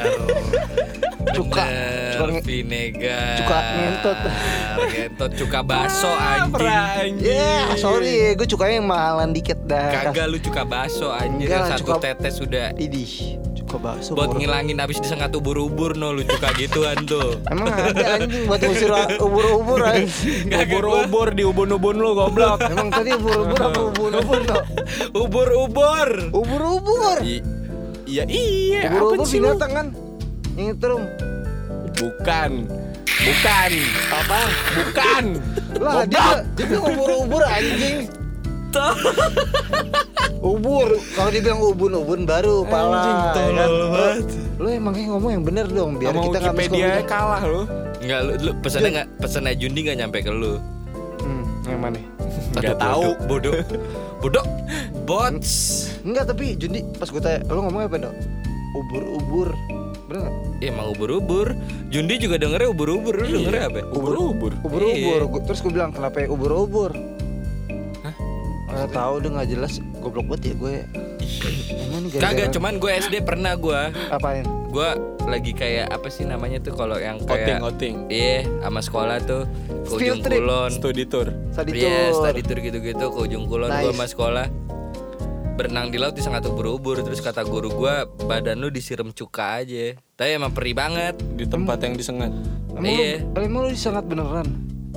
[1.26, 1.64] Cuka.
[2.14, 3.36] Cuka vinegar.
[3.36, 4.18] cuka ngentot.
[4.86, 6.62] Ngentot cuka baso anjing.
[6.62, 10.06] anjing Ya, sorry, gue cukanya yang mahalan dikit dah.
[10.06, 14.14] Kagak lu cuka baso yang satu cuka- tetes sudah Idih, cuka bakso.
[14.14, 14.38] buat murah.
[14.38, 17.35] ngilangin habis disengat ubur-ubur no lu cuka gituan tuh.
[17.52, 20.46] Emang ada anjing buat ngusir ubur-ubur anjing.
[20.55, 24.57] ubur-ubur di ubun-ubun lu goblok Emang tadi ubur-ubur apa ubur-ubur no?
[25.12, 26.09] Ubur-ubur.
[26.31, 27.16] Ubur-ubur.
[28.07, 29.50] Iya iya Ubur-ubur apa sih lu?
[29.50, 29.87] binatang kan?
[30.55, 31.02] Yang itu rum.
[31.96, 32.52] bukan
[33.16, 33.72] bukan
[34.12, 34.40] apa
[34.76, 35.24] bukan
[35.81, 38.07] Lah dia dia ubur-ubur anjing.
[40.46, 42.94] Ubur, kalau dibilang ubun-ubun baru pala.
[42.96, 43.70] Anjing, ya tolol kan?
[43.90, 44.26] banget.
[44.56, 47.11] Lu emangnya ngomong yang bener dong biar sama kita nggak Wikipedia miskomunikasi.
[47.11, 47.62] kalah lu
[47.96, 50.52] Enggak lu, lu pesannya enggak pesannya Jundi enggak nyampe ke lu.
[51.18, 51.98] Hmm, yang mana?
[52.54, 53.09] Nggak Aduh, tahu.
[53.26, 53.54] bodoh.
[54.16, 54.46] Bodoh.
[55.02, 55.52] Bots.
[56.00, 58.16] Enggak tapi Jundi pas gue tanya, lu ngomong apa dong?
[58.76, 59.48] Ubur-ubur.
[60.06, 60.35] Bener nggak?
[60.62, 61.46] Ya, emang ubur-ubur.
[61.90, 63.14] Jundi juga dengernya ubur-ubur.
[63.18, 63.80] Lu dengernya apa?
[63.90, 65.20] ubur-ubur Ubur-ubur.
[65.26, 65.42] Iya.
[65.44, 66.94] Terus gue bilang kenapa ya ubur-ubur?
[68.76, 70.74] Nggak tahu udah nggak jelas goblok banget ya gue.
[71.66, 74.44] Emang Kagak, cuman gue SD pernah gue apain?
[74.66, 74.88] gue
[75.24, 79.48] lagi kayak apa sih namanya tuh kalau yang outing kayak outing iya sama sekolah tuh
[79.48, 80.38] ke ujung Field trip.
[80.38, 82.20] kulon studi tour Tadi iya tuh.
[82.20, 83.88] study tour gitu-gitu ke ujung kulon gue Nice.
[83.90, 84.46] sama sekolah
[85.56, 90.36] berenang di laut disengat ubur-ubur terus kata guru gue badan lu disiram cuka aja tapi
[90.36, 92.30] emang perih banget di tempat yang disengat
[92.70, 93.24] Emang Iya.
[93.24, 94.46] lu, emang lu disengat beneran?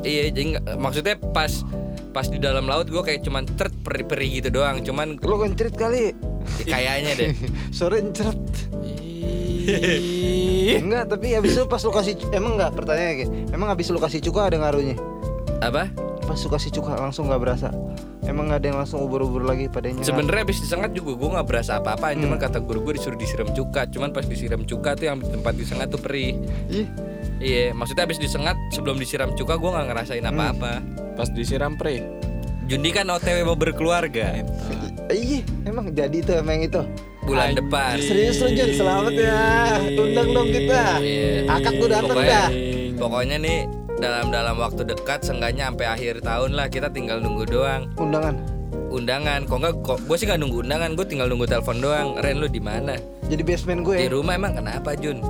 [0.01, 1.63] iya jadi nggak- maksudnya pas
[2.10, 6.12] pas di dalam laut gue kayak cuman tert perih-perih gitu doang cuman Lu kencrit kali.
[6.65, 7.30] ya kayaknya deh
[7.78, 8.02] Sore.
[9.69, 10.82] Ih.
[10.82, 14.17] Enggak, tapi habis itu pas lu kasih emang enggak pertanyaannya kayak, emang habis lu kasih
[14.19, 14.98] cuka ada ngaruhnya?
[15.60, 15.91] apa
[16.24, 17.69] Pas lu kasih cuka langsung nggak berasa.
[18.22, 20.06] Emang nggak ada yang langsung ubur-ubur lagi padanya.
[20.06, 23.89] Sebenarnya habis disengat juga gue nggak berasa apa-apa, cuman kata guru gue disuruh disiram cuka,
[23.89, 26.38] cuman pas disiram cuka tuh yang di tempat disengat tuh perih.
[26.69, 26.86] Ih,
[27.39, 30.84] Iya, maksudnya habis disengat sebelum disiram cuka gue nggak ngerasain apa-apa.
[31.15, 31.99] pas disiram pre
[32.63, 34.39] Jundi kan OTW mau berkeluarga
[35.10, 36.84] Iya, emang jadi tuh emang itu.
[37.21, 37.60] bulan Anjing.
[37.62, 37.95] depan.
[37.99, 39.41] Serius lu Jun, selamat ya.
[39.91, 40.84] Undang dong kita.
[40.97, 41.45] Iya.
[41.47, 42.47] Akad gue Pokoknya- dah.
[42.95, 43.60] Pokoknya nih
[43.97, 48.38] dalam dalam waktu dekat, seenggaknya sampai akhir tahun lah kita tinggal nunggu doang Undangan.
[48.89, 49.45] undangan.
[49.45, 52.08] Kok nggak, kok gue sih nggak nunggu undangan, gue tinggal nunggu telepon doang.
[52.17, 52.93] Ren lu di mana?
[53.23, 54.12] Jadi basement gue Di ya.
[54.12, 55.21] rumah emang kenapa Jun?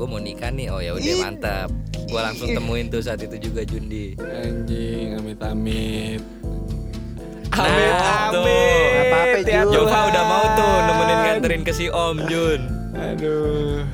[0.00, 0.72] Gue mau nikah nih.
[0.72, 1.68] Oh ya udah mantap.
[2.08, 4.16] Gue langsung temuin tuh saat itu juga Jundi.
[4.16, 6.22] anjing amit amit
[7.52, 8.40] Nah, tuh.
[8.40, 9.72] Apa-apa, Tiap Jun.
[9.76, 12.60] Jova udah mau tuh nemenin nganterin ke si Om Jun.
[12.96, 13.84] aduh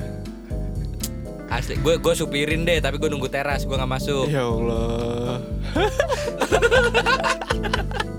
[1.49, 4.27] Asli, gue gue supirin deh, tapi gue nunggu teras, gue nggak masuk.
[4.29, 5.39] ya Allah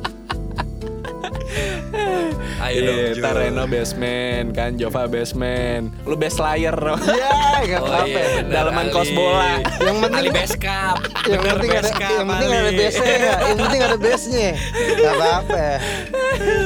[2.59, 3.23] Ayo dong, Iya, Jun.
[3.23, 8.05] ntar Reno basement kan Jova basement Lu base layer Iya, enggak Oh apa-apa.
[8.05, 8.29] iya, ya.
[8.37, 8.93] bener, Dalaman Ali.
[8.93, 9.51] kos bola.
[9.79, 10.97] Yang penting- Ali base cup.
[11.31, 13.35] Yang penting ada cup, yang penting ada base-nya ya.
[13.41, 14.51] Yang penting ada base-nya.
[14.75, 15.67] Enggak apa-apa.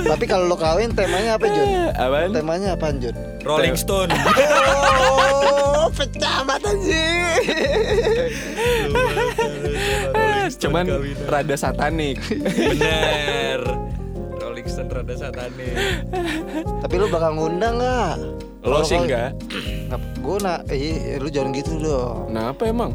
[0.04, 1.68] Tapi kalau lo kawin temanya apa, Jun?
[1.92, 2.28] Apaan?
[2.32, 3.14] Temanya apa, Jun?
[3.42, 4.10] Rolling Stone.
[5.74, 7.42] Oh, pecah mata sih.
[10.58, 10.86] Cuman
[11.26, 13.60] rada satanik Bener.
[14.66, 15.74] Stone rada satanik.
[16.82, 18.14] Tapi lu bakal ngundang nggak?
[18.62, 19.34] Lo sih enggak
[19.90, 22.30] Nggak, gue nak, eh, lu jangan gitu dong.
[22.30, 22.92] Kenapa emang?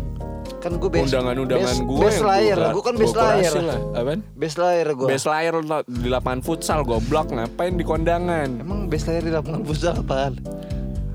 [0.58, 3.54] Kan gue base, Undangan-undangan base, gue base layer, gue kan base layer.
[3.62, 4.20] lah Apaan?
[4.34, 5.08] Base layer gue.
[5.08, 5.54] Base layer
[5.86, 8.50] di lapangan futsal goblok ngapain di kondangan?
[8.64, 10.34] Emang base layer di lapangan futsal apaan?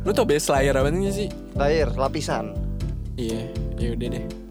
[0.05, 1.29] Lu tau base layer apa sih?
[1.59, 2.55] Layer, lapisan.
[3.17, 4.42] Iya, ya udah deh.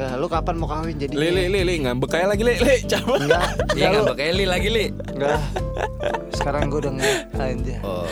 [0.00, 1.12] Enggak, lu kapan mau kawin jadi?
[1.12, 3.14] Li li li li ngambek lagi li li coba.
[3.20, 3.42] Enggak,
[3.76, 4.84] Iya enggak, lu- nggak pakai Eli lagi li.
[5.12, 5.38] enggak.
[6.32, 7.76] Sekarang gue udah nggak aja.
[7.82, 8.08] Oh.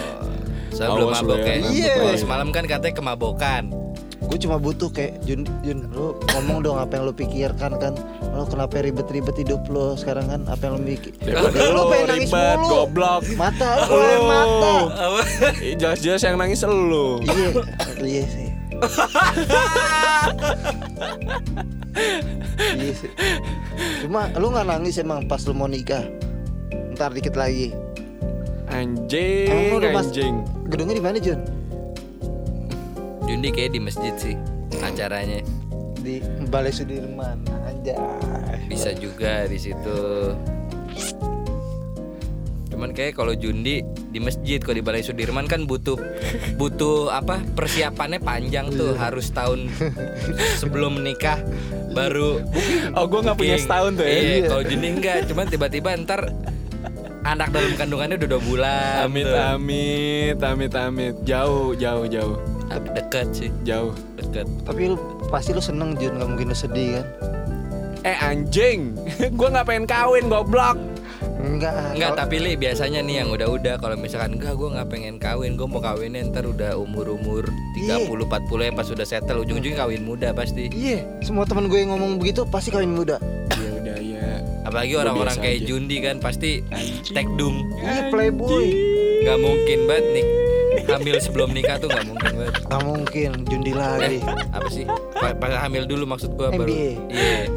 [0.68, 1.55] Saya belum mabok ya, ya.
[1.59, 2.20] ngambek Iya.
[2.20, 3.72] Semalam kan katanya kemabokan.
[4.20, 7.96] Gue cuma butuh kayak Jun, Jun, lu ngomong dong apa yang lu pikirkan kan?
[8.29, 10.44] Lu kenapa ribet-ribet hidup lu sekarang kan?
[10.44, 11.16] Apa yang lu mikir?
[11.18, 12.68] Daripada Lu pengen nangis ribet mulu.
[12.85, 13.22] goblok.
[13.33, 14.74] Mata lu mata.
[15.72, 17.24] Jelas-jelas yang nangis lu.
[17.24, 17.48] Iya,
[18.05, 18.47] iya sih.
[22.74, 23.10] Iya sih.
[24.02, 26.04] Cuma lu nggak nangis emang pas lu mau nikah?
[26.94, 27.74] Ntar dikit lagi.
[28.68, 30.44] Anjing, Emang lu mas- anjing.
[30.68, 31.40] Gedungnya di mana Jun?
[33.24, 34.36] Jundi kayak di masjid sih
[34.78, 35.40] acaranya.
[35.98, 37.40] Di Balai Sudirman.
[37.64, 37.96] Anjay.
[38.68, 39.98] Bisa juga di situ.
[42.78, 45.98] Cuman kayak kalau Jundi di masjid kalau di Balai Sudirman kan butuh
[46.54, 49.02] butuh apa persiapannya panjang tuh Iya.
[49.02, 49.66] harus tahun
[50.56, 51.42] sebelum nikah
[51.90, 52.38] baru
[52.94, 53.66] Oh, gue nggak punya booking.
[53.66, 54.12] setahun tuh ya.
[54.12, 54.46] Iya, Iya.
[54.46, 56.20] kalau Juni enggak, cuman tiba-tiba ntar
[57.24, 58.96] anak dalam kandungannya udah dua bulan.
[59.04, 59.34] Amit tuh.
[59.34, 62.38] amit amit amit jauh jauh jauh
[62.94, 63.90] Deket sih, jauh.
[64.14, 64.46] deket.
[64.62, 67.06] Tapi lu pasti lu seneng Jun, nggak mungkin lu sedih kan?
[68.04, 68.94] Eh anjing,
[69.34, 70.78] gue nggak pengen kawin goblok.
[71.48, 71.96] Enggak.
[71.96, 75.64] Enggak, tapi li biasanya nih yang udah-udah kalau misalkan enggak gue nggak pengen kawin, gue
[75.64, 78.28] mau kawinnya ntar udah umur-umur 30 40
[78.62, 80.68] ya pas udah settle ujung-ujungnya kawin muda pasti.
[80.68, 83.16] Iya, semua teman gue yang ngomong begitu pasti kawin muda.
[83.50, 84.28] Ya udah ya.
[84.62, 85.66] Apalagi orang-orang kayak aja.
[85.66, 86.61] Jundi kan pasti
[87.08, 87.56] tekdung.
[87.78, 88.68] Iya, playboy.
[89.18, 90.26] Nggak mungkin banget nih
[90.78, 92.54] hamil sebelum nikah tuh nggak mungkin banget.
[92.62, 94.20] Gak mungkin, Jundi Eh, lagi.
[94.48, 94.84] apa sih?
[95.12, 96.70] Pa- Pas hamil dulu maksud gua baru.
[96.70, 97.50] Iya.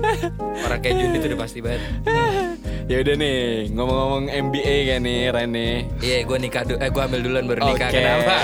[0.63, 1.81] Orang kayak Jundi tuh udah pasti banget.
[2.85, 3.37] Ya udah nih
[3.71, 5.69] ngomong-ngomong MBA kan nih Rene.
[5.97, 6.77] Iya, gua nikah dulu.
[6.77, 7.87] Eh, gua hamil duluan baru nikah.
[7.87, 7.95] Oke.
[7.97, 8.35] Kenapa?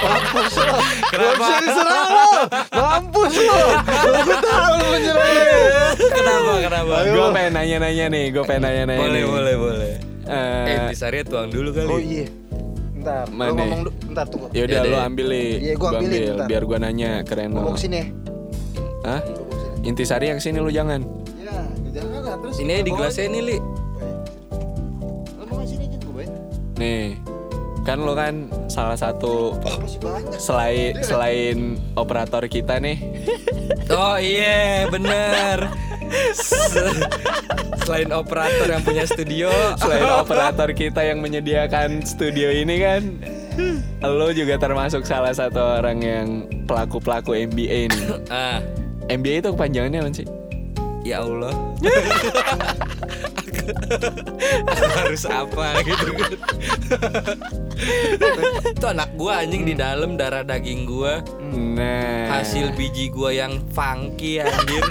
[0.00, 0.74] Mampus lo.
[1.08, 1.36] Kenapa?
[1.38, 2.30] Bisa diserang lo.
[2.72, 3.60] Mampus lo.
[4.18, 5.32] Gue tahu lo menyerang.
[6.10, 6.52] kenapa?
[6.60, 6.94] Kenapa?
[7.04, 9.00] Gue pengen nanya-nanya nih, gue pengen nanya-nanya.
[9.00, 9.26] Boleh, nih.
[9.28, 9.92] boleh, boleh.
[10.28, 11.88] Eh, Eh, Tisarya tuang dulu kali.
[11.88, 12.26] Oh iya.
[12.98, 13.48] Ntar, Mana?
[13.48, 13.92] lo ngomong dulu.
[14.10, 14.46] Ntar tunggu.
[14.50, 14.90] ya udah Yaudah.
[14.90, 15.48] lu ambil nih.
[15.56, 16.46] Iya, gua ambilin, bentar.
[16.46, 17.86] biar gue nanya keren Ngomong lo.
[17.88, 18.04] ya.
[19.06, 19.20] Hah?
[19.80, 21.00] Intisari yang sini lu jangan.
[22.42, 23.58] Terus Ini di gelasnya ini, Li.
[25.38, 26.24] Lo mau gue.
[26.78, 27.18] Nih,
[27.82, 28.34] kan lo kan
[28.68, 30.38] salah satu Masih banyak.
[30.38, 31.58] selain selain
[31.94, 32.98] operator kita nih.
[33.88, 35.68] Oh iya, bener.
[37.84, 43.02] Selain operator yang punya studio, Selain operator kita yang menyediakan studio ini kan
[44.04, 46.26] Lo juga termasuk salah satu orang yang
[46.64, 48.60] pelaku-pelaku MBA nih ah,
[49.08, 50.26] MBA itu kepanjangannya apa sih?
[51.08, 51.54] Ya Allah.
[54.68, 56.06] Aku harus apa gitu.
[58.76, 61.24] Itu anak gua anjing di dalam darah daging gua.
[61.50, 64.84] Nah Hasil biji gua yang funky anjir.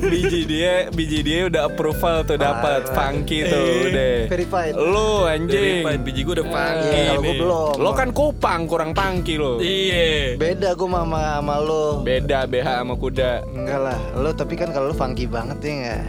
[0.00, 4.74] biji dia biji dia udah approval tuh dapat funky tuh udah Verified.
[4.74, 5.50] Lo anjing
[5.82, 7.40] Verified biji gua udah funky Iya, kalau gue nih.
[7.40, 7.74] belum.
[7.76, 10.36] Lo kan kupang kurang funky lo Iya.
[10.36, 11.84] Beda gue sama sama lo.
[12.00, 16.02] Beda BH sama kuda Enggak lah, lo tapi kan kalau lo funky banget ya enggak?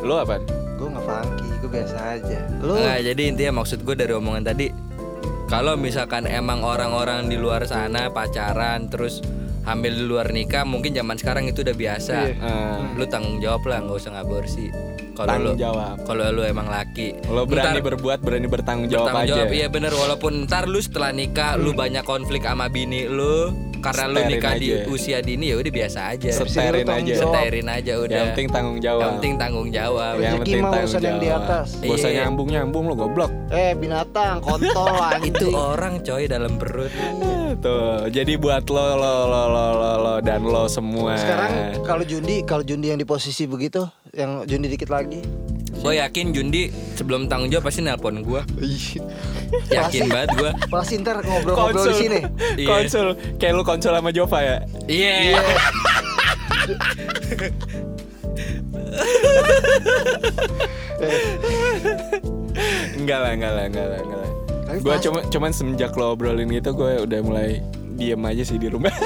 [0.00, 0.40] Lo apa?
[0.74, 2.38] Gue nggak funky, gue biasa aja.
[2.58, 4.66] Lo Nggak, jadi intinya maksud gue dari omongan tadi
[5.50, 9.18] kalau misalkan emang orang-orang di luar sana pacaran terus
[9.66, 12.16] hamil di luar nikah mungkin zaman sekarang itu udah biasa.
[12.22, 12.34] Iya.
[12.40, 14.70] Ah, lu tanggung jawab lah nggak usah ngaborsi.
[15.12, 16.00] Kalau lu jawab.
[16.08, 17.12] kalau lu emang laki.
[17.28, 19.36] Lo berani Ntar- berbuat berani bertanggung jawab bertanggung aja.
[19.42, 24.04] jawab iya bener walaupun ntar lu setelah nikah lu banyak konflik sama bini lu karena
[24.06, 27.20] lu nikah di usia dini ya udah biasa aja Seterin aja jawab.
[27.34, 31.00] seterin aja udah Yang penting tanggung jawab yang penting tanggung jawab Yang mah tanggung urusan
[31.00, 31.42] yang di jawab.
[31.42, 31.66] atas.
[31.76, 32.18] Gak usah Iya.
[32.22, 35.32] nyambung-nyambung lo goblok eh binatang, kontol anjing.
[35.32, 36.92] itu orang coy dalam perut
[37.58, 41.18] Tuh, jadi buat lo lo lo lo lo, lo dan lo semua.
[41.18, 41.50] Sekarang
[41.82, 45.18] kalau Jundi, kalau Jundi yang di posisi begitu, yang Jundi dikit lagi.
[45.80, 49.00] Gue yakin Jundi sebelum tanggung jawab pasti nelpon gue Iya.
[49.72, 52.20] Yakin banget gue Pasti ntar ngobrol-ngobrol di sini.
[52.60, 52.68] Iya.
[52.68, 53.06] konsul,
[53.40, 54.56] kayak lu konsul sama Jova ya.
[54.84, 55.40] Iya
[63.00, 64.30] Enggak lah, enggak lah, enggak lah, enggak lah.
[64.78, 67.58] Gue cuma cuman semenjak lo obrolin gitu gue udah mulai
[68.00, 68.88] diem aja sih di rumah.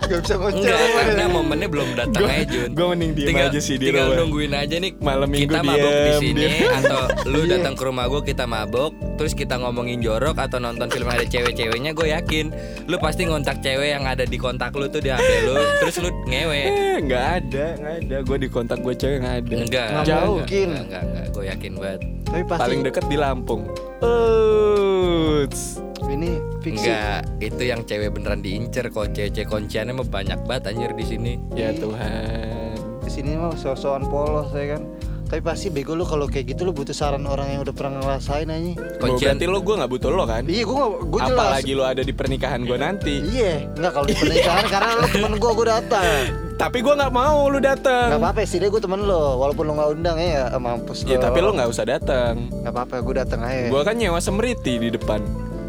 [0.00, 0.64] Gak bisa ngoceh.
[0.64, 3.86] Enggak karena momennya belum datang Gua- aja Jun gua mending diem tinggal, aja sih di
[3.86, 4.16] Tinggal rumah.
[4.18, 6.70] nungguin aja nih Malam minggu Kita mabok di sini diem.
[6.72, 7.50] Atau lu Iya.
[7.52, 11.28] datang ke rumah gue kita mabok Terus kita ngomongin jorok Atau nonton film yang ada
[11.28, 12.46] cewek-ceweknya Gue yakin
[12.88, 16.08] Lu pasti ngontak cewek yang ada di kontak lu tuh di HP lu Terus lu
[16.24, 18.16] ngewe Eh, enggak ada, enggak ada.
[18.24, 19.54] Gue di kontak gue cewek enggak ada.
[19.58, 20.36] Enggak Nggak Jauh.
[20.40, 20.68] mungkin.
[20.70, 21.26] Enggak, enggak, enggak.
[21.28, 23.62] Gue yakin banget Tapi pasti Paling deket di Lampung.
[24.00, 25.84] Uts.
[26.06, 26.86] Ini fiksi.
[26.86, 31.32] Enggak, itu yang cewek beneran diincer kok cewek-cewek kunciannya mah banyak banget anjir di sini.
[31.58, 32.78] Ya Tuhan.
[33.02, 34.82] Di sini mah so-soan polos ya kan.
[35.28, 38.48] Tapi pasti bego lu kalau kayak gitu lu butuh saran orang yang udah pernah ngerasain
[38.48, 38.72] aja.
[38.96, 40.42] Gua Kuncian berarti lo gue nggak butuh lo kan?
[40.48, 41.52] Iya, gua gua jelas.
[41.52, 43.14] Apalagi lo ada di pernikahan gue nanti.
[43.28, 46.20] Iya, enggak kalau di pernikahan karena lu temen gua gua datang.
[46.58, 48.08] Tapi gue nggak mau lu datang.
[48.08, 51.38] Enggak apa-apa sih, dia gua temen lo walaupun lo nggak undang ya, mampus Ya tapi
[51.44, 52.48] lo nggak usah datang.
[52.48, 53.68] Enggak apa-apa, gua datang aja.
[53.68, 55.20] Gua kan nyewa semriti di depan.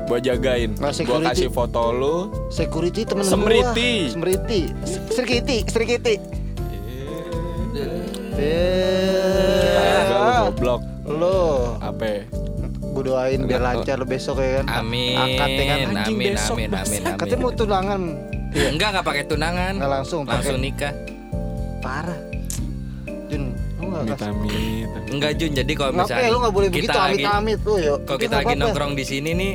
[0.10, 0.74] Gua jagain.
[0.76, 2.16] Nah, Gua kasih foto lu.
[2.50, 4.10] Security temen Semriti.
[4.10, 4.14] gua.
[4.18, 4.62] Semriti.
[5.08, 6.16] Serikiti, serikiti.
[8.40, 10.10] Eh,
[10.42, 10.82] goblok.
[11.06, 12.26] lo Apa?
[12.90, 15.16] gue doain biar lancar lo besok ya kan Amin.
[15.16, 17.16] akad ya kan Anjing, Amin, besok, amin, amin, amin.
[17.16, 18.02] katanya mau tunangan
[18.50, 19.74] Enggak, enggak pakai tunangan.
[19.78, 20.90] Nggak langsung, langsung nikah.
[21.80, 22.18] parah
[23.30, 27.00] Jun lu amit amit Enggak Jun, jadi kalau Ngapain misalnya lu nggak boleh begitu kita
[27.00, 27.98] lagi amit-amit lu yuk.
[28.04, 29.54] kalau kita lagi nongkrong di sini nih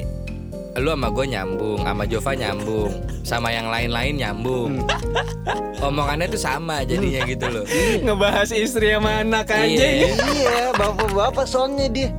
[0.74, 2.90] lu sama gue nyambung, sama Jova nyambung,
[3.22, 4.82] sama yang lain-lain nyambung.
[4.82, 5.86] Hmm.
[5.86, 7.64] Omongannya tuh sama jadinya gitu loh.
[8.02, 9.86] ngebahas istri sama anak aja Iya.
[9.86, 10.10] ya.
[10.34, 12.10] Iya, bapak-bapak soalnya dia.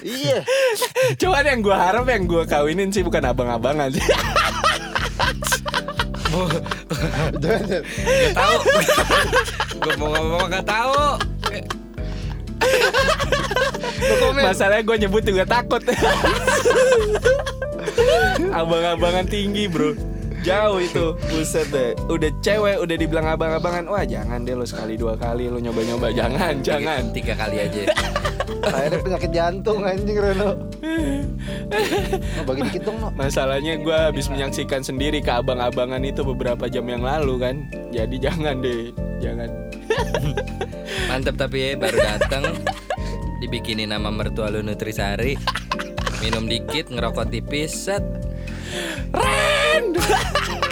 [0.00, 0.38] iya.
[1.18, 4.04] Cuman yang gue harap yang gue kawinin sih bukan abang-abangan sih.
[7.42, 8.56] Gak tahu.
[9.82, 11.02] gue mau ngomong gak tahu.
[14.34, 15.82] Masalahnya gue nyebut juga takut.
[18.54, 19.94] Abang-abangan tinggi bro.
[20.44, 21.96] Jauh itu, buset deh.
[22.04, 23.88] Udah cewek, udah dibilang abang-abangan.
[23.88, 26.12] Wah jangan deh lo sekali dua kali lo nyoba-nyoba.
[26.12, 27.00] Jangan, jangan.
[27.16, 27.88] Tiga kali aja.
[28.64, 30.50] Akhirnya penyakit jantung anjing Reno.
[32.38, 33.08] Oh, bagi dikit dong, no.
[33.16, 37.56] Masalahnya gue habis menyaksikan sendiri ke abang-abangan itu beberapa jam yang lalu kan.
[37.88, 39.48] Jadi jangan deh, jangan.
[41.08, 42.44] Mantep tapi ya baru dateng
[43.44, 45.36] dibikinin nama mertua lu Nutrisari.
[46.24, 48.00] Minum dikit, ngerokok tipis, set.
[49.12, 49.92] Ren!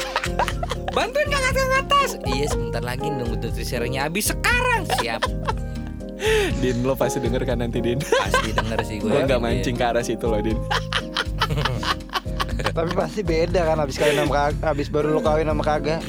[0.96, 2.12] Bantuin ngangkat ngangkat tas.
[2.24, 4.88] Iya sebentar lagi nunggu Nutrisarinya habis sekarang.
[4.96, 5.20] Siap.
[6.62, 8.00] Din lo pasti denger kan nanti Din.
[8.00, 9.10] Pasti denger sih gue.
[9.12, 10.56] gue nggak mancing ke arah situ loh Din.
[12.72, 16.00] Tapi pasti beda kan habis kawin sama kagak, habis baru lu kawin sama kagak.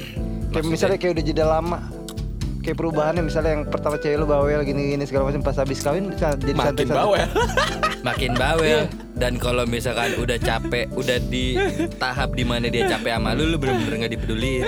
[0.54, 2.03] Kayak misalnya kayak udah jeda lama.
[2.63, 6.32] Kayak perubahannya misalnya yang pertama cewek lu bawel gini-gini segala macam pas habis kawin bisa
[6.34, 6.95] jadi Makin santai-santai.
[6.97, 7.28] bawel.
[8.08, 8.80] Makin bawel
[9.13, 11.60] dan kalau misalkan udah capek, udah di
[11.93, 14.63] tahap di mana dia capek sama lu, lu bener-bener nggak dipeduliin.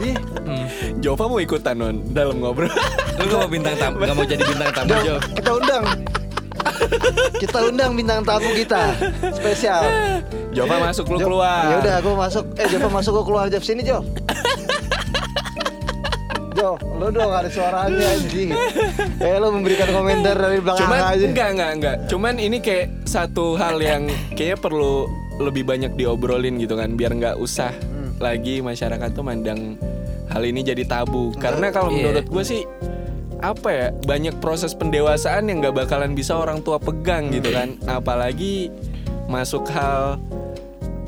[0.00, 0.64] Ih, Hmm.
[0.98, 2.72] Jova mau ikutan non dalam ngobrol.
[3.14, 5.14] Lu gak mau bintang tamu, gak mau jadi bintang tamu Jo.
[5.34, 5.84] kita undang.
[7.36, 8.82] kita undang bintang tamu kita
[9.30, 9.84] spesial.
[10.50, 11.68] Jova masuk lu keluar.
[11.68, 12.44] Ya udah, aku masuk.
[12.56, 14.00] Eh, Jova masuk, aku keluar Job sini, Jo.
[16.58, 18.50] Jo, lu dong ada suaranya anjing.
[19.16, 21.22] Eh, lu memberikan komentar dari belakang Cuman aja.
[21.22, 21.96] enggak enggak enggak.
[22.06, 25.06] Cuman ini kayak satu hal yang kayaknya perlu
[25.38, 28.18] lebih banyak diobrolin gitu kan biar nggak usah Hmm.
[28.18, 29.78] lagi masyarakat tuh mandang
[30.28, 31.30] hal ini jadi tabu.
[31.32, 31.96] Karena kalau Iya.
[32.02, 32.62] menurut gue sih
[33.38, 37.78] apa ya banyak proses pendewasaan yang nggak bakalan bisa orang tua pegang gitu kan.
[37.86, 38.74] Apalagi
[39.24, 40.18] masuk hal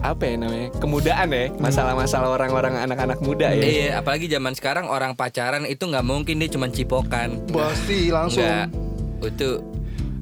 [0.00, 3.64] apa ya namanya kemudaan ya masalah-masalah orang-orang anak-anak muda ya.
[3.64, 7.44] Iya, apalagi zaman sekarang orang pacaran itu nggak mungkin dia cuma cipokan.
[7.52, 8.44] Pasti langsung.
[8.44, 8.66] Enggak.
[9.20, 9.69] Itu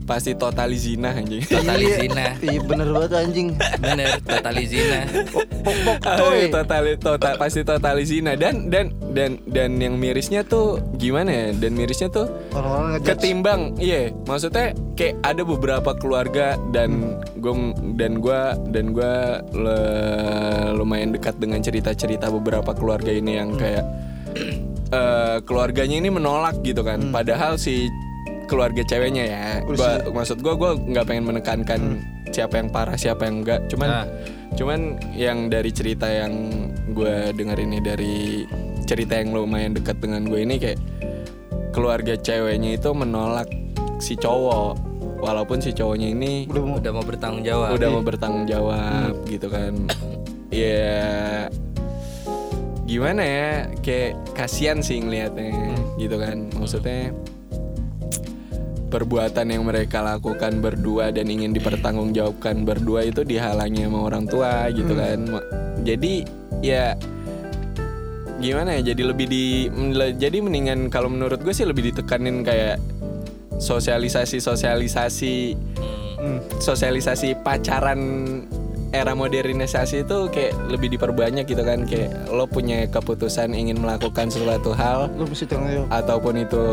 [0.09, 1.45] Pasti totali zina anjing.
[1.45, 1.97] totali Iya.
[2.01, 2.25] zina.
[2.41, 3.49] Iya bener banget anjing.
[3.77, 4.99] Bener, totali zina.
[6.49, 11.77] Totali total pasti totali zina dan dan dan dan yang mirisnya tuh gimana ya dan
[11.77, 17.53] mirisnya tuh Orang-orang ketimbang iya maksudnya kayak ada beberapa keluarga dan gue
[17.95, 23.85] dan gua dan gua le- lumayan dekat dengan cerita-cerita beberapa keluarga ini yang kayak
[24.89, 27.87] eh, keluarganya ini menolak gitu kan padahal si
[28.49, 29.47] keluarga ceweknya ya.
[29.63, 31.81] Gua maksud gua gua nggak pengen menekankan
[32.29, 33.61] siapa yang parah siapa yang enggak.
[33.69, 34.07] Cuman Ah.
[34.49, 34.81] cuman
[35.13, 36.33] yang dari cerita yang
[36.91, 38.43] gue dengar ini dari
[38.85, 40.81] cerita yang lumayan dekat dengan gue ini kayak
[41.71, 43.47] keluarga ceweknya itu menolak
[44.01, 44.81] si cowok.
[45.19, 47.75] Walaupun si cowoknya ini Udah mau Udah mau bertanggung jawab.
[47.75, 49.75] udah mau bertanggung jawab gitu kan.
[50.49, 51.47] Ya
[52.85, 53.53] gimana ya?
[53.85, 56.49] Kayak kasihan sih ngelihatnya gitu kan.
[56.57, 57.13] Maksudnya
[58.89, 64.93] perbuatan yang mereka lakukan berdua dan ingin dipertanggungjawabkan berdua itu dihalangi sama orang tua gitu
[64.97, 65.47] kan Ma-
[65.85, 66.25] jadi
[66.65, 66.97] ya
[68.39, 69.69] gimana ya jadi lebih di
[70.17, 72.81] jadi mendingan kalau menurut gue sih lebih ditekanin kayak
[73.61, 75.35] sosialisasi sosialisasi
[76.19, 76.43] Hmm.
[76.59, 78.01] sosialisasi pacaran
[78.89, 84.73] era modernisasi itu kayak lebih diperbanyak gitu kan kayak lo punya keputusan ingin melakukan sesuatu
[84.73, 85.45] hal lu mesti
[85.93, 86.65] ataupun itu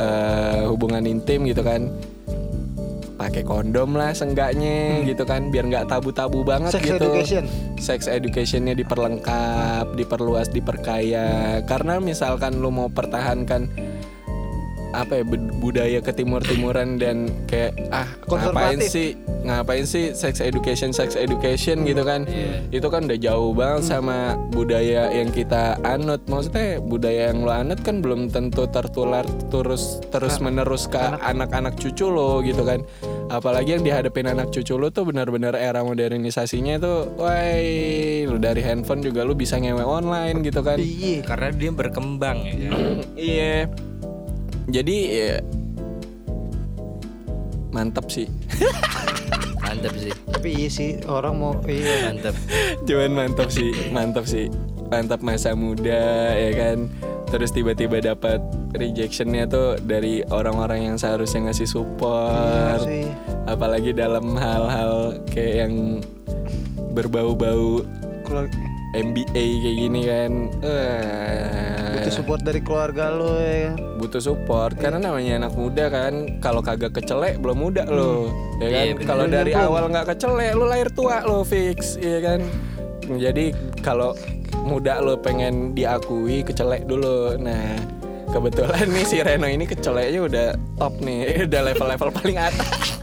[0.00, 1.88] eh, hubungan intim gitu kan.
[3.14, 6.98] Pakai kondom lah senggaknya gitu kan biar nggak tabu-tabu banget Sex gitu.
[6.98, 7.44] education.
[7.78, 11.62] sex educationnya diperlengkap diperluas diperkaya.
[11.62, 13.70] Karena misalkan lo mau pertahankan
[14.94, 21.18] apa ya bud- budaya ketimur-timuran dan kayak ah ngapain sih ngapain sih sex education sex
[21.18, 22.24] education gitu kan.
[22.70, 26.22] Itu kan udah jauh banget sama budaya yang kita anut.
[26.24, 32.08] Maksudnya budaya yang lo anut kan belum tentu tertular terus terus menerus ke anak-anak cucu
[32.08, 32.80] lo gitu kan.
[33.28, 37.56] Apalagi yang dihadapin anak cucu lo tuh benar-benar era modernisasinya tuh wah
[38.24, 40.76] lu dari handphone juga lu bisa ngewe online gitu kan.
[40.80, 41.24] Iya.
[41.24, 42.70] Karena dia berkembang ya.
[43.14, 43.70] Iya.
[44.66, 45.36] Jadi ya,
[47.70, 48.26] mantap sih.
[49.60, 52.06] Mantep sih, Tapi iya sih orang mau iya.
[52.06, 52.36] mantep.
[52.84, 54.46] Cuman mantap sih, mantap sih.
[54.86, 56.78] Mantap masa muda ya kan.
[57.24, 58.38] terus tiba-tiba dapat
[58.70, 62.30] rejectionnya tuh dari orang-orang yang seharusnya ngasih support
[62.78, 63.04] Iya sih.
[63.50, 65.74] apalagi dalam hal-hal kayak yang
[66.94, 67.82] berbau-bau
[68.94, 71.73] MBA kayak gini kan Eh,
[72.04, 73.76] butuh support dari keluarga lo ya kan.
[73.96, 78.28] butuh support karena namanya anak muda kan kalau kagak kecelek belum muda lo
[78.60, 78.84] ya kan?
[78.84, 82.44] Iya, kalau dari Bener, awal nggak kecelek lo lahir tua lo fix ya kan?
[83.08, 84.12] Jadi kalau
[84.68, 87.40] muda lo pengen diakui kecelek dulu.
[87.40, 87.80] Nah
[88.28, 93.00] kebetulan nih si Reno ini keceleknya udah top nih udah level-level paling atas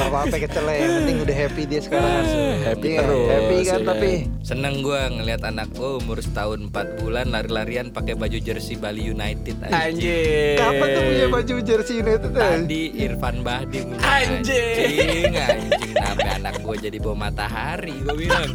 [0.00, 2.24] apa-apa kecelek, yang penting udah happy dia sekarang.
[2.66, 4.10] Happy Iya, terus, Happy kan ya tapi
[4.46, 9.58] Seneng gue ngelihat anak gue umur setahun 4 bulan lari-larian pakai baju jersey Bali United
[9.66, 10.56] anjing.
[10.56, 12.40] kapan tuh punya baju jersey United tuh?
[12.40, 14.76] Tadi Irfan Bahdim Anjing.
[14.78, 18.50] Anjing anjing Sampai anak gue jadi bawa matahari Gue bilang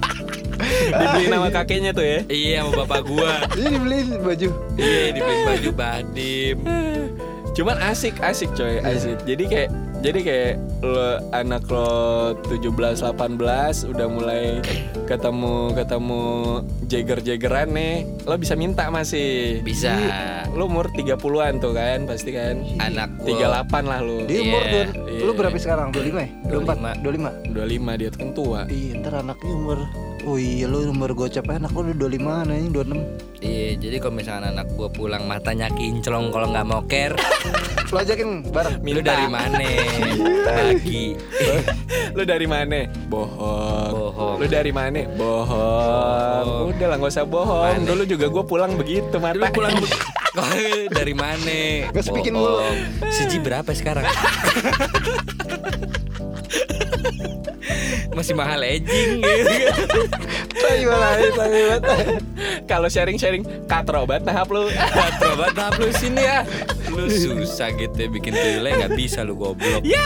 [0.62, 4.50] dibeli nama kakeknya tuh ya Iya sama bapak gue Ini dibeliin baju.
[4.80, 6.58] Iya dibeliin baju Bahdim
[7.52, 9.28] Cuman asik asik coy asik.
[9.28, 9.70] Jadi kayak
[10.02, 11.90] jadi kayak lo anak lo
[12.50, 13.14] 17 18
[13.88, 14.58] udah mulai
[15.06, 16.24] ketemu ketemu
[16.86, 17.94] Jagger-Jaggeran nih.
[18.26, 19.62] Lo bisa minta masih.
[19.62, 19.94] Bisa
[20.52, 22.60] Lo umur 30-an tuh kan pasti kan.
[22.82, 23.46] Anak gue 38
[23.84, 24.26] lah lo.
[24.26, 25.22] Dia umur Iya, dua- iya.
[25.22, 25.94] lu berapa sekarang?
[25.94, 26.30] 25 ya?
[26.50, 26.98] 24?
[27.00, 27.32] 25.
[27.48, 28.62] 25 dia tuh kan tua.
[28.68, 29.80] Iya, ntar anaknya umur
[30.22, 31.98] Oh iya lu umur gocap anak lu udah
[32.46, 36.86] 25 nih 26 Iya jadi kalau misalkan anak gue pulang matanya kinclong Kalau nggak mau
[36.86, 37.18] care
[37.92, 39.66] Lu ajakin bareng Lu dari mana?
[40.46, 41.18] Lagi
[42.16, 42.92] Lu dari mana?
[43.08, 43.92] Bohong.
[43.92, 44.36] Bohong.
[44.40, 45.00] Lu dari mana?
[45.16, 46.76] Bohong.
[46.76, 47.88] Udah lah nggak usah bohong.
[47.88, 49.40] Dulu juga gue pulang begitu mata.
[49.40, 51.88] Lu pulang be- dari mana?
[51.92, 52.60] Bikin mulu.
[52.60, 52.78] Bohong.
[53.12, 54.04] Siji berapa sekarang?
[58.12, 60.00] Masih mahal edging gitu.
[62.68, 64.68] Kalau sharing-sharing katrobat tahap lu.
[65.20, 66.44] Coba tahap lu sini ya.
[66.92, 69.84] Lu susah gitu ya bikin tuyulnya nggak bisa lu goblok.
[69.88, 70.04] Ya.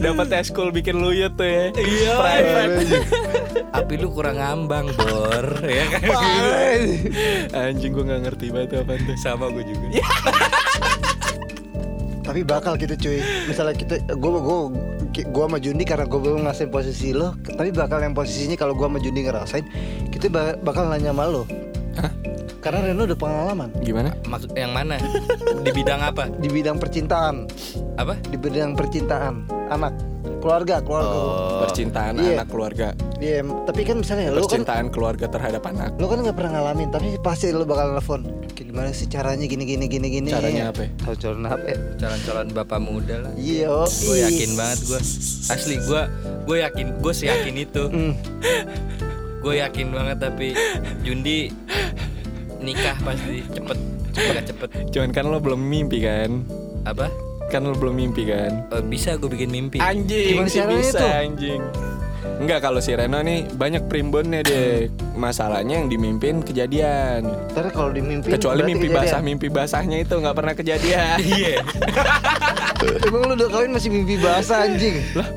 [0.00, 1.64] Dapat eskul bikin luyut tuh ya.
[1.76, 2.12] Iya.
[2.16, 3.04] Private.
[3.76, 5.60] Api lu kurang ngambang, Bor.
[5.60, 6.80] Ya kan?
[7.52, 9.16] Anjing gue nggak ngerti banget apa tuh.
[9.20, 9.86] Sama gue juga.
[12.26, 14.58] Tapi bakal gitu cuy Misalnya kita Gue gue
[15.14, 18.82] gue sama Jundi karena gue belum ngerasain posisi lo Tapi bakal yang posisinya kalau gue
[18.82, 19.64] sama Jundi ngerasain
[20.10, 21.46] Kita ba- bakal nanya sama lo
[21.96, 22.10] Hah?
[22.60, 24.10] Karena Reno udah pengalaman Gimana?
[24.26, 24.98] Maksud yang mana?
[25.62, 26.26] Di bidang apa?
[26.28, 27.46] Di bidang percintaan
[27.94, 28.18] Apa?
[28.26, 29.94] Di bidang percintaan Anak
[30.36, 31.60] Keluarga Keluarga Oh.
[31.62, 32.32] Percintaan Iya.
[32.36, 32.88] anak keluarga.
[33.16, 35.90] Iya, tapi kan misalnya lo kan Percintaan keluarga terhadap anak.
[35.94, 38.20] lo kan nggak pernah ngalamin, tapi pasti lo bakal telepon.
[38.48, 40.28] Kayak gimana sih caranya gini gini gini gini.
[40.28, 40.90] Caranya apa ya?
[40.98, 41.66] Tahu caranya apa?
[41.66, 41.76] ya?
[41.96, 43.32] Calon-calon bapak muda lah.
[43.34, 43.72] Iya.
[43.84, 45.00] Gue yakin banget gue.
[45.46, 46.02] Asli gue
[46.44, 47.82] gue yakin gue seyakin itu.
[47.86, 48.12] Hmm.
[49.36, 50.58] Gue yakin banget tapi
[51.00, 51.54] Jundi
[52.58, 53.78] nikah pasti cepet
[54.10, 56.42] cepet cepet Cuman kan lo belum mimpi kan?
[56.82, 57.06] apa?
[57.46, 58.66] Kan lo belum mimpi kan?
[58.68, 59.78] Eh, bisa gue bikin mimpi.
[59.78, 61.06] Anjing Gimana sih bisa tuh?
[61.06, 61.62] anjing.
[62.36, 64.90] Enggak kalau si Reno nih banyak primbonnya dia.
[65.14, 67.24] Masalahnya yang dimimpin kejadian.
[67.48, 69.06] Ntar kalau dimimpi Kecuali mimpi kejadian.
[69.08, 71.16] basah, mimpi basahnya itu nggak pernah kejadian.
[71.32, 71.62] Iya.
[73.08, 75.00] Emang lu udah kawin masih mimpi basah anjing?
[75.14, 75.28] lah,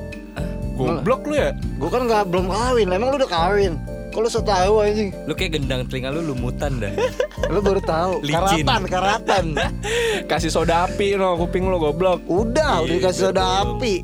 [0.75, 1.49] goblok lu ya?
[1.77, 2.87] Gua kan nggak belum kawin.
[2.89, 3.73] Emang lu udah kawin?
[4.09, 5.13] Kalau so tahu anjing.
[5.23, 6.91] Lu kayak gendang telinga lu lumutan dah.
[7.53, 8.19] Lu baru tahu.
[8.21, 8.65] Licin.
[8.65, 9.45] Karatan, karatan.
[10.29, 12.21] Kasih soda api no kuping lu goblok.
[12.23, 14.01] Udah, udah Iya, dikasih soda api.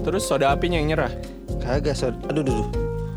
[0.00, 1.12] Terus soda apinya yang nyerah.
[1.58, 2.16] Kagak soda.
[2.26, 2.68] Aduh, aduh, aduh.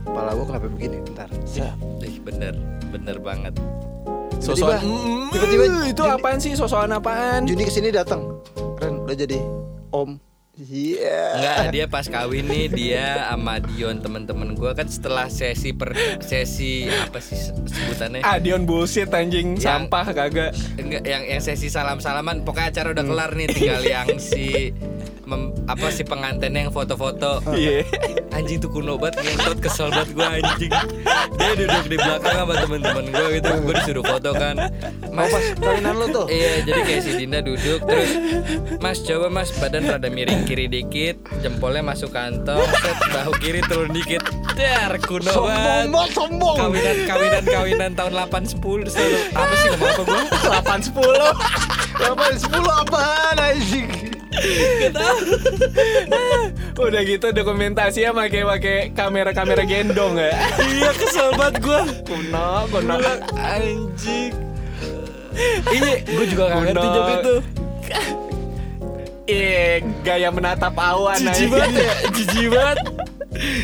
[0.03, 0.97] Kepala gua kenapa begini?
[1.01, 1.27] Bentar.
[1.43, 1.75] Siap.
[2.01, 2.53] Ih, bener,
[2.89, 3.53] bener banget.
[4.37, 4.79] Sosokan.
[4.79, 6.51] Tiba-tiba- Mm, tiba-tiba itu Juni- apaan sih?
[6.53, 7.41] Sosokan apaan?
[7.43, 8.27] Juni ke sini datang.
[8.75, 9.39] Keren, udah jadi
[9.89, 10.19] om.
[10.55, 11.21] Iya.
[11.33, 16.85] Enggak, dia pas kawin nih dia sama Dion temen-temen gue kan setelah sesi per sesi
[16.85, 18.21] apa sih se- sebutannya?
[18.21, 20.53] Ah, Dion bullshit anjing, Yang- sampah kagak.
[20.77, 24.69] Enggak, yang yang sesi salam-salaman pokoknya acara udah kelar nih tinggal yang si
[25.23, 27.41] mem- apa si pengantinnya yang foto-foto.
[27.49, 27.81] Iya.
[28.29, 30.71] Anjing tuh kuno banget ngentot kesel banget gue anjing.
[31.33, 34.69] Dia duduk di belakang sama temen-temen gue gitu, gue disuruh foto kan.
[35.07, 36.25] Mau pas kawinan lu tuh.
[36.27, 38.09] Iya, jadi kayak si Dinda duduk terus
[38.77, 43.89] Mas coba Mas badan rada miring kiri dikit, jempolnya masuk kantong, set bahu kiri turun
[43.89, 44.21] dikit.
[44.53, 46.09] Dar kuno Sombong banget.
[46.13, 46.55] sombong.
[46.55, 50.21] Kawinan kawinan kawinan tahun 8 10 selalu apa sih ngomong apa gua?
[50.61, 50.93] 8 10.
[51.93, 52.23] Berapa?
[52.29, 53.87] 10 apaan anjing?
[56.75, 60.33] Udah gitu dokumentasinya pakai pakai kamera-kamera gendong ya.
[60.59, 61.81] Iya kesel banget gua.
[62.03, 62.93] Kuno, kuno.
[63.33, 64.33] Anjing.
[65.69, 67.35] Iya, gua juga gak ngerti job itu.
[69.23, 71.15] Iya, gaya menatap awan
[71.49, 71.93] banget ya.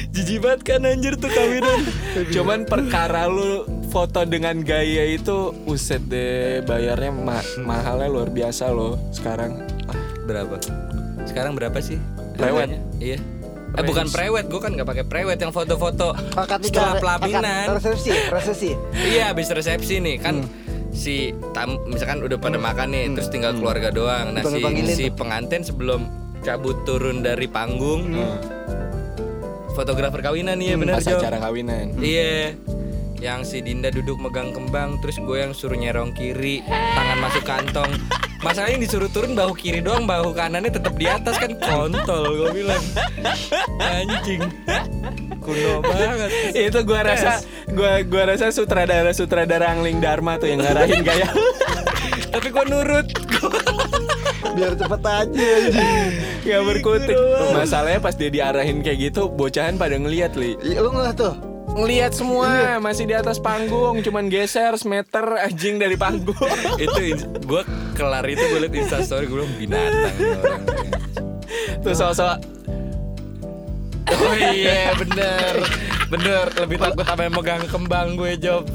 [0.10, 1.80] Jijik banget kan anjir tuh kawinan.
[2.34, 8.98] Cuman perkara lu foto dengan gaya itu uset deh bayarnya ma- mahalnya luar biasa loh
[9.12, 9.62] sekarang.
[9.86, 10.58] Ah, Berapa?
[11.24, 12.00] Sekarang berapa sih?
[12.40, 12.80] Harganya?
[12.98, 13.18] Iya.
[13.70, 16.18] Eh bukan prewed, gue kan nggak pakai prewed yang foto-foto
[16.60, 17.78] setelah pelaminan.
[17.78, 18.70] resepsi, resepsi.
[18.96, 20.42] Iya, habis resepsi nih kan
[20.94, 24.34] si tam misalkan udah pada makan nih, terus tinggal keluarga doang.
[24.36, 24.62] Nah, si,
[24.94, 26.06] si pengantin sebelum
[26.42, 28.16] cabut turun dari panggung,
[29.76, 31.18] fotografer kawinan nih ya benar pas Jo.
[31.20, 31.96] acara kawinan.
[32.00, 32.56] Iya.
[33.20, 37.92] Yang si Dinda duduk megang kembang, terus gue yang suruh nyerong kiri, tangan masuk kantong.
[38.40, 42.64] Masalahnya yang disuruh turun bahu kiri doang, bahu kanannya tetap di atas kan kontol gue
[42.64, 42.80] bilang.
[43.84, 44.40] Anjing.
[45.50, 46.30] Kuno banget.
[46.54, 51.28] itu gua rasa gua gua rasa sutradara sutradara Angling Dharma tuh yang ngarahin gaya.
[52.34, 53.08] Tapi gue nurut.
[54.56, 56.10] Biar cepet aja anjing.
[56.46, 57.18] Gak berkutik.
[57.52, 60.54] Masalahnya pas dia diarahin kayak gitu, bocahan pada ngeliat li.
[60.62, 61.34] Iya, Lu ngeliat tuh.
[61.70, 66.38] Ngeliat semua masih di atas panggung, cuman geser semeter anjing dari panggung.
[66.78, 67.62] itu gue
[67.94, 70.16] kelar itu gue liat instastory gue bilang binatang.
[71.82, 72.38] Terus sosok
[74.10, 75.62] Oh iya bener.
[76.10, 78.66] Bener Lebih takut sama yang megang kembang gue job.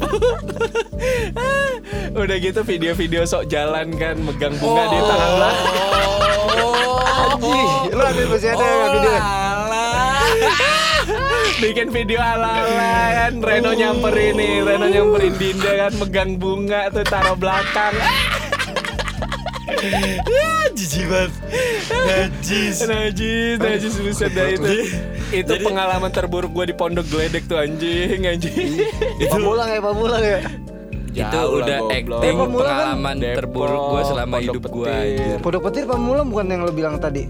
[2.23, 5.75] Udah gitu video-video sok jalan kan megang bunga di tangan belakang.
[7.15, 9.15] Anjing, lu ambil masih ada nggak video?
[11.55, 17.37] Bikin video ala-ala kan Reno nyamperin nih Reno nyamperin Dinda kan Megang bunga tuh taruh
[17.39, 17.95] belakang
[20.75, 21.33] Jijik banget
[21.89, 24.71] Najis Najis Najis buset dah itu
[25.33, 28.83] Itu Jadi- pengalaman terburuk gue di pondok geledek tuh anjing Anjing
[29.31, 30.39] Pamulang ya, pamulang ya.
[31.15, 32.19] Itu Jauh lah, udah goblok.
[32.19, 34.95] acting kan pengalaman Depok, terburuk gue selama Pondok hidup gue
[35.39, 37.23] Pondok Petir pamulang bukan yang lu bilang tadi.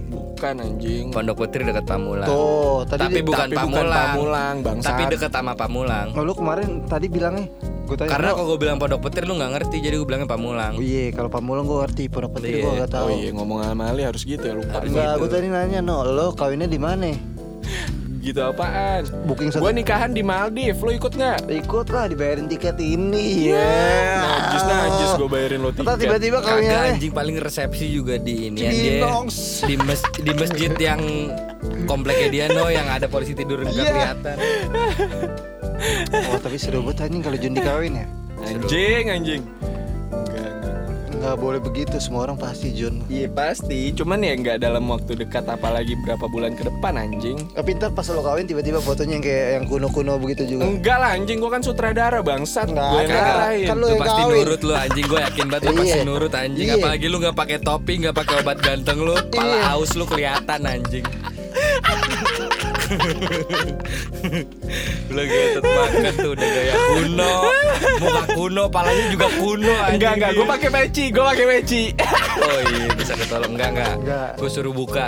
[0.45, 1.09] Bukan anjing.
[1.09, 2.29] Pondok Petir dekat Pamulang.
[2.29, 4.09] Tuh, tadi Tapi di- bukan Tapi bukan Pamulang.
[4.13, 4.89] Pamulang, bangsat.
[4.93, 6.07] Tapi dekat sama Pamulang.
[6.13, 7.49] Oh, lu kemarin tadi bilangnya?
[7.85, 9.77] Gue tanya Karena "Bro, kalau gue bilang Pondok Petir lu gak ngerti.
[9.81, 10.77] Jadi gue bilangnya Pamulang.
[10.77, 12.81] Oh iya, kalau Pamulang gue ngerti, Pondok Petir gue Iya.
[12.85, 13.07] gak tahu.
[13.07, 14.85] Oh iya ngomong sama Ali harus gitu ya lupa.
[14.85, 17.09] Enggak, gue tadi nanya, no, lo kawinnya di mana?
[18.25, 19.69] Gitu apaan Booking satu.
[19.69, 21.45] Gue nikahan di Maldives Lu ikut gak?
[21.45, 23.53] Ikut lah, dibayarin tiket ini.
[23.53, 23.69] Ya.
[24.25, 28.71] Najis najis gue bayarin lo tiket tiba-tiba Kagak anjing paling resepsi juga di ini ya
[28.73, 29.13] dia
[29.65, 31.01] di mes di masjid yang
[31.85, 33.93] kompleknya dia no yang ada polisi tidur nggak Iya.
[33.93, 34.37] kelihatan.
[36.33, 38.07] Oh, tapi seru banget anjing kalau Jundi kawin ya.
[38.41, 39.43] Anjing anjing
[41.25, 43.01] Nggak boleh begitu, semua orang pasti Jun.
[43.09, 47.41] Iya pasti, cuman ya nggak dalam waktu dekat apalagi berapa bulan ke depan anjing.
[47.49, 50.69] Tapi ntar pas lo kawin tiba-tiba fotonya yang kayak yang kuno-kuno begitu juga.
[50.69, 52.69] Enggak lah anjing, gua kan sutradara bangsat.
[52.69, 53.65] Nggak, Gue yang kan- ngarahin.
[53.65, 54.37] kan lu Lu yang pasti kawin.
[54.37, 55.81] nurut lu anjing gue yakin banget lu Iya.
[55.81, 56.75] pasti nurut anjing Iya.
[56.77, 59.73] apalagi lu nggak pakai topi nggak pakai obat ganteng lu pala Iya.
[59.73, 61.07] aus lu kelihatan anjing.
[65.15, 67.33] lu gitu makan tuh udah gaya kuno
[68.01, 71.83] muka kuno palanya juga kuno Enggak enggak, gue pakai peci, gue pakai peci.
[72.45, 74.31] oh iya bisa ketolong enggak enggak Enggak.
[74.41, 75.05] gue suruh buka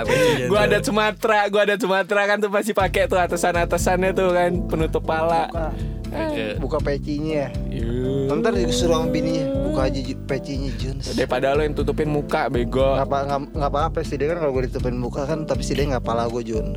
[0.47, 5.03] gue ada Sumatera, gue ada Sumatera kan tuh pasti pakai tuh atasan-atasannya tuh kan penutup
[5.03, 5.49] pala.
[5.51, 5.69] Buka,
[6.17, 6.45] Oke.
[6.57, 7.45] buka pecinya.
[7.69, 8.33] Yuh.
[8.33, 10.97] Ntar disuruh sama bininya buka aja pecinya Jun.
[11.15, 12.97] Daripada lo yang tutupin muka bego.
[12.97, 13.19] Nggak apa
[13.53, 16.27] nggak apa-apa sih dia kan kalau gue ditutupin muka kan tapi sih dia nggak pala
[16.27, 16.73] gue Jun.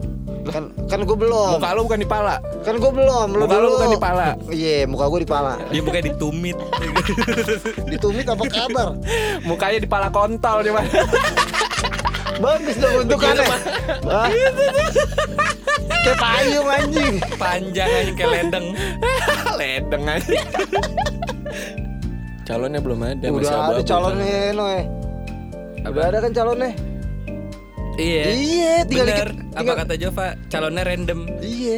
[0.49, 1.59] Kan kan gue belum.
[1.59, 2.35] Muka lo bukan di pala.
[2.63, 3.27] Kan gue belum.
[3.35, 4.27] Lo Muka lo bukan di pala.
[4.49, 5.53] Iya, muka gue di pala.
[5.69, 6.57] dia bukan ditumit
[7.91, 8.87] Ditumit apa kabar?
[9.43, 10.81] Mukanya di pala kontol coba.
[12.39, 13.47] Bagus dong bentukannya.
[16.09, 17.15] Kayak payung anjing.
[17.35, 18.65] panjang anjing kayak ledeng
[19.59, 20.41] Ledeng aja.
[22.41, 23.85] Calonnya belum ada, masih Udah ada abu-abu.
[23.85, 24.81] calonnya Noe.
[25.85, 26.71] Udah ada kan calonnya?
[27.95, 29.43] iya Iya, tinggal bener dikit.
[29.45, 31.77] apa Tinggal, kata Jova calonnya random Iya.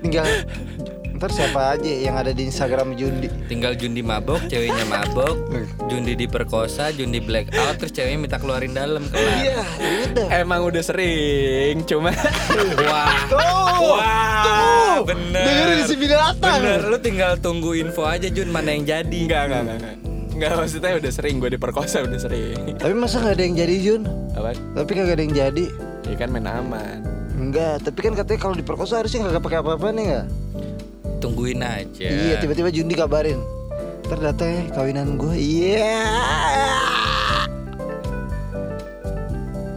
[0.00, 0.26] Tinggal
[1.16, 3.32] ntar siapa aja yang ada di Instagram Jundi.
[3.44, 5.48] tinggal Jundi mabok ceweknya mabok
[5.86, 9.60] Jundi diperkosa Jundi blackout terus ceweknya minta keluarin dalam kelar Iya,
[10.06, 10.28] udah.
[10.30, 12.12] Emang udah sering, cuma
[12.82, 13.80] wah Tuh.
[13.80, 16.60] wah bener Dengerin si binatang.
[16.60, 19.94] bener lu tinggal tunggu info aja Jun mana yang jadi enggak enggak enggak.
[20.30, 20.52] enggak.
[20.54, 22.76] Maksudnya udah sering gue diperkosa udah sering.
[22.76, 24.02] Tapi masa nggak ada yang jadi Jun?
[24.32, 24.52] Apa?
[24.52, 25.64] Tapi kagak ada yang jadi.
[26.04, 27.00] Ya kan main aman.
[27.32, 30.26] Enggak, tapi kan katanya kalau diperkosa harusnya nggak pakai apa-apa nih nggak?
[31.26, 33.42] Tungguin aja Iya, tiba-tiba Jundi kabarin.
[34.06, 35.34] Ntar datang ya kawinan gue.
[35.34, 35.98] Iya.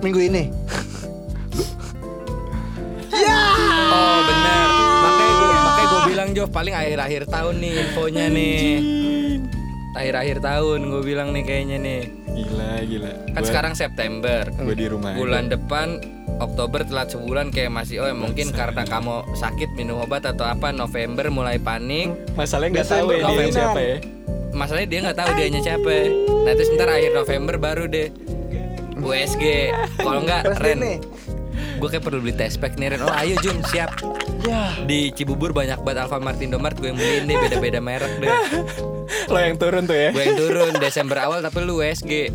[0.06, 0.43] Minggu ini.
[3.89, 4.68] oh bener
[5.04, 8.62] makanya gue makanya gue bilang Jov paling akhir-akhir tahun nih infonya nih
[9.97, 12.00] akhir-akhir tahun gue bilang nih kayaknya nih
[12.40, 13.12] Gila, gila.
[13.36, 14.48] Kan sekarang September.
[14.48, 15.12] gue di rumah.
[15.12, 15.20] aja.
[15.20, 16.00] Bulan depan
[16.40, 20.72] Oktober telat sebulan kayak masih oh ya mungkin karena kamu sakit minum obat atau apa
[20.72, 23.98] November mulai panik Masalahnya nggak tahu ya dia Desember siapa ya.
[24.56, 25.92] masalahnya dia nggak tahu dianya siapa
[26.48, 28.08] nah terus ntar akhir November baru deh
[29.00, 29.44] USG
[30.00, 30.82] kalau nggak Ren
[31.80, 33.92] gue kayak perlu beli test pack nih Ren oh ayo Jun siap
[34.46, 34.72] Ya.
[34.88, 38.30] di Cibubur banyak banget Alfamart Indomart gue yang beliin deh beda-beda merek deh
[39.34, 40.10] Lo yang turun tuh ya.
[40.14, 42.30] gue yang turun Desember awal tapi lu USG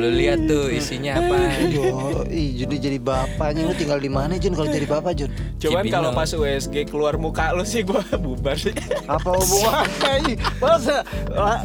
[0.00, 1.36] lu lihat tuh isinya apa
[1.68, 5.30] Yo, ih, jadi jadi bapaknya lu tinggal di mana Jun kalau jadi bapak Jun?
[5.60, 8.72] Cuman kalau pas USG keluar muka lu sih gue bubar sih.
[9.04, 10.34] Apa hubungannya ini?
[10.60, 11.04] Masa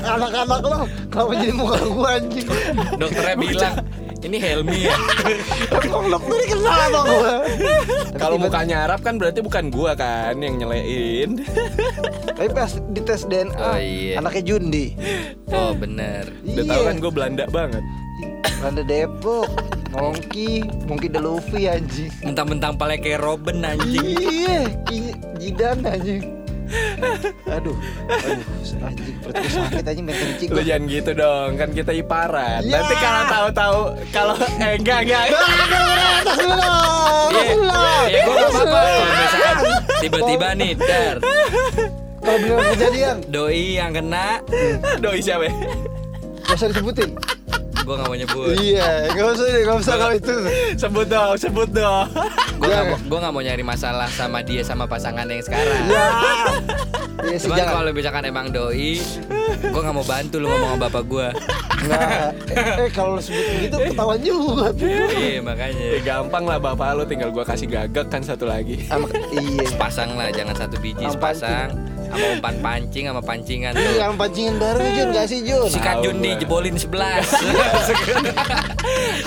[0.03, 2.47] anak-anak lo kalau jadi muka gua anjing?
[2.99, 3.75] dokternya bilang
[4.19, 4.95] ini Helmi ya
[5.71, 7.33] Emang dokter kenal sama gua?
[8.15, 11.39] Kalau mukanya Arab kan berarti bukan gua kan yang nyelein.
[12.29, 14.13] Tapi pas dites DNA, Oh, iya.
[14.17, 14.95] anaknya Jundi.
[15.49, 17.83] oh bener Udah tahu kan gue Belanda banget.
[18.59, 19.47] Randa Depok,
[19.89, 22.11] Mongki, Mongki The Luffy anjing.
[22.21, 24.67] mentang-mentang pale kayak Robin anjing Iya,
[25.37, 26.38] Jidan anjing.
[27.59, 27.73] Aduh,
[28.07, 28.45] aduh,
[28.85, 30.49] anjing perut gua sakit anjing main kencing.
[30.53, 30.63] Lu gua.
[30.69, 32.61] jangan gitu dong, kan kita iparan.
[32.61, 32.77] Ya.
[32.77, 33.79] Nanti kalau tahu-tahu
[34.13, 35.25] kalau eh enggak enggak.
[35.33, 35.39] Iya,
[36.21, 38.01] astagfirullah.
[38.09, 39.57] ya gue gak apa-apa kalau misalkan
[40.01, 41.15] tiba-tiba nih dar
[42.19, 44.43] Kalau beneran kejadian, doi yang kena
[44.99, 45.47] Doi siapa?
[46.45, 47.09] gak usah disebutin.
[47.89, 50.35] Gue gak mau nyebut Iya, gak usah deh, gak usah kalau itu.
[50.77, 52.05] Sebut dong, sebut dong.
[52.59, 56.05] gue gak, gua nggak mau nyari masalah sama dia sama pasangan yang sekarang Ya.
[57.19, 57.73] Iya sih Cuman jangan.
[57.73, 59.01] kalau misalkan emang doi
[59.59, 61.27] gue gak mau bantu lu ngomong sama bapak gue
[61.79, 64.67] Nah, eh, eh, kalau lu sebut begitu ketahuan juga.
[65.15, 68.83] iya makanya Ya gampang lah bapak lu tinggal gua kasih gagak kan satu lagi.
[68.83, 69.63] Sama, iya.
[69.79, 71.71] pasang lah jangan satu biji sepasang
[72.09, 75.69] sama umpan pancing sama pancingan tuh yang pancingan baru Jun, gak sih Jun?
[75.69, 76.89] sikat Jundi jebolin 11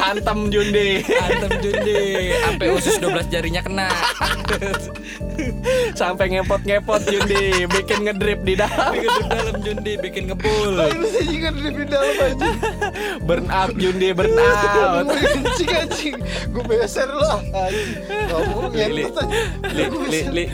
[0.02, 1.04] Hantem Jundi.
[1.06, 3.88] Antem Jundi sampai usus 12 jarinya kena
[5.98, 8.92] Sampai ngepot-ngepot Jundi, bikin ngedrip di dalam.
[8.92, 10.76] bikin dalam Jundi bikin ngebul
[11.08, 12.56] sih juga di dalam anjing.
[13.26, 15.08] Burn out Jundi, burn out.
[15.08, 16.16] Anjing.
[16.52, 17.40] Gue beser lo.
[17.40, 17.90] Anjing.
[18.28, 19.08] Ngomong anjing.
[19.72, 20.44] li, li, li.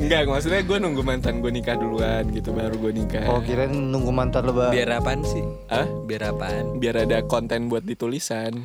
[0.00, 3.28] Enggak, maksudnya gue nunggu mantan gue nikah duluan gitu baru gue nikah.
[3.28, 4.72] Oh kirain nunggu mantan lo bang.
[4.72, 5.86] biar apaan sih Hah?
[6.04, 8.64] biar apaan Biar ada konten buat ditulisan.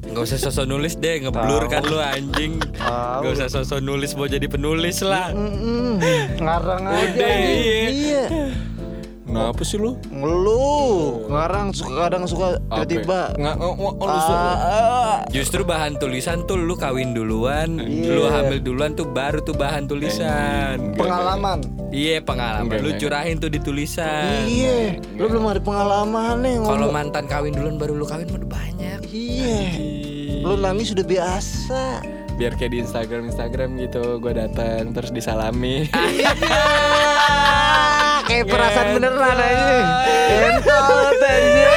[0.00, 3.20] Nggak usah sosok nulis deh ngeblur kan lu anjing Tahu.
[3.20, 5.98] Nggak usah sosok nulis mau jadi penulis lah Mm-mm.
[6.40, 7.78] Ngarang aja Udah, iya.
[7.90, 8.24] Iya.
[9.26, 9.94] Kenapa sih lu?
[10.10, 10.79] Ngeluh.
[11.40, 13.32] Ngarang suka kadang suka tiba-tiba.
[13.32, 15.16] Nggak, oh, oh, oh, Ah, ah.
[15.26, 18.12] Justru bahan tulisan tuh lu kawin duluan Iya.
[18.12, 21.64] Lu hamil duluan tuh baru tuh bahan tulisan Pengalaman.
[21.88, 25.00] Iya pengalaman Enggak, Lu curahin tuh di tulisan Iya.
[25.14, 29.00] Lu belum ada pengalaman nih Kalau mantan kawin duluan baru lu kawin mah udah banyak
[29.08, 29.58] Iya.
[30.42, 31.82] Lu nangis sudah biasa.
[32.32, 36.32] biar kayak di Instagram Instagram gitu gue datang terus disalami Iya.
[38.30, 39.74] Kayak perasaan beneran aja.
[40.54, 41.72] Entot aja.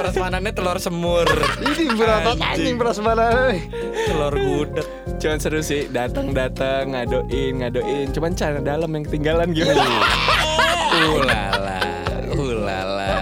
[0.00, 1.28] Prasmanannya telur semur.
[1.60, 2.32] Ini berapa?
[2.40, 2.80] Anjing.
[2.80, 3.60] Prasmanan
[4.08, 4.88] Telur gudeg.
[5.20, 8.08] Cuman seru sih datang datang ngadoin ngadoin.
[8.16, 9.84] Cuman cara dalam yang ketinggalan gimana
[11.12, 11.80] Ulala
[12.32, 13.12] Ulala.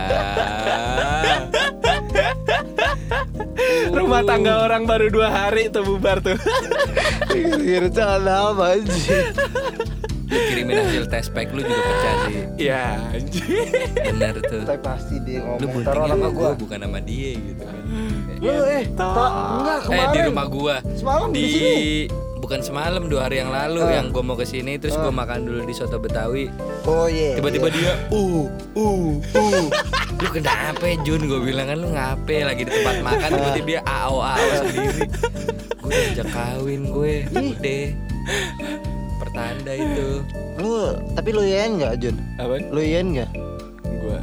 [3.91, 6.39] Rumah tangga orang baru dua hari tuh bubar tuh.
[7.32, 9.34] Kira-kira apa anjing
[10.26, 12.36] Lu kirimin hasil test pack lu juga pecah sih.
[12.58, 13.46] Ya anjing.
[13.94, 14.62] Bener tuh.
[14.62, 16.42] Tapi pasti dia Lu ngomong buntingnya nama sama gua.
[16.44, 17.62] gua bukan sama dia gitu.
[17.62, 17.76] Kan
[18.36, 20.10] Lu eh tak Enggak Eh kemarin.
[20.12, 20.74] di rumah gua.
[20.92, 21.76] Semalam di di sini.
[22.36, 23.98] bukan semalam dua hari yang lalu Ah.
[23.98, 26.46] yang gua mau ke sini terus gua makan dulu di soto betawi.
[26.84, 27.34] Oh iya.
[27.34, 29.66] Tiba-tiba dia uh uh uh.
[30.16, 31.22] Lu kenapa Jun?
[31.22, 33.28] Gue bilang kan lu ngape lagi di tempat makan?
[33.32, 35.06] Tiba-tiba dia ao ao sendiri.
[35.76, 37.14] Gue udah ajak kawin gue.
[37.28, 37.84] Udah
[39.16, 40.20] pertanda itu
[40.56, 42.16] Lu Tapi lu yen gak Jun?
[42.36, 43.30] apa Lu yen gak?
[43.82, 44.18] gue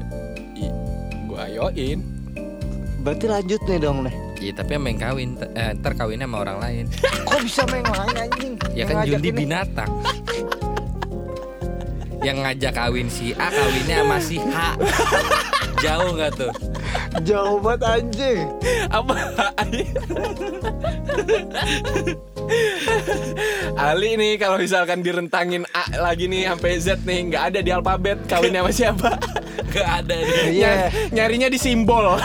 [1.28, 2.00] gue ayoin
[3.02, 6.86] Berarti lanjut nih dong nih Iya tapi main kawin eh, ntar kawinnya sama orang lain
[7.28, 8.54] Kok bisa main lain anjing?
[8.72, 9.40] Ya kan Jundi ini.
[9.44, 9.92] binatang
[12.20, 14.56] Yang ngajak kawin si A kawinnya sama si H
[15.80, 16.52] Jauh nggak tuh?
[17.22, 18.48] Jauh banget anjing
[18.88, 19.16] apa
[23.76, 28.18] Ali nih kalau misalkan direntangin A lagi nih sampai Z nih nggak ada di alfabet
[28.26, 29.10] kawinnya sama siapa?
[29.74, 30.44] Gak ada dia.
[30.46, 30.50] Iya.
[30.54, 32.14] Nyar- nyarinya di simbol.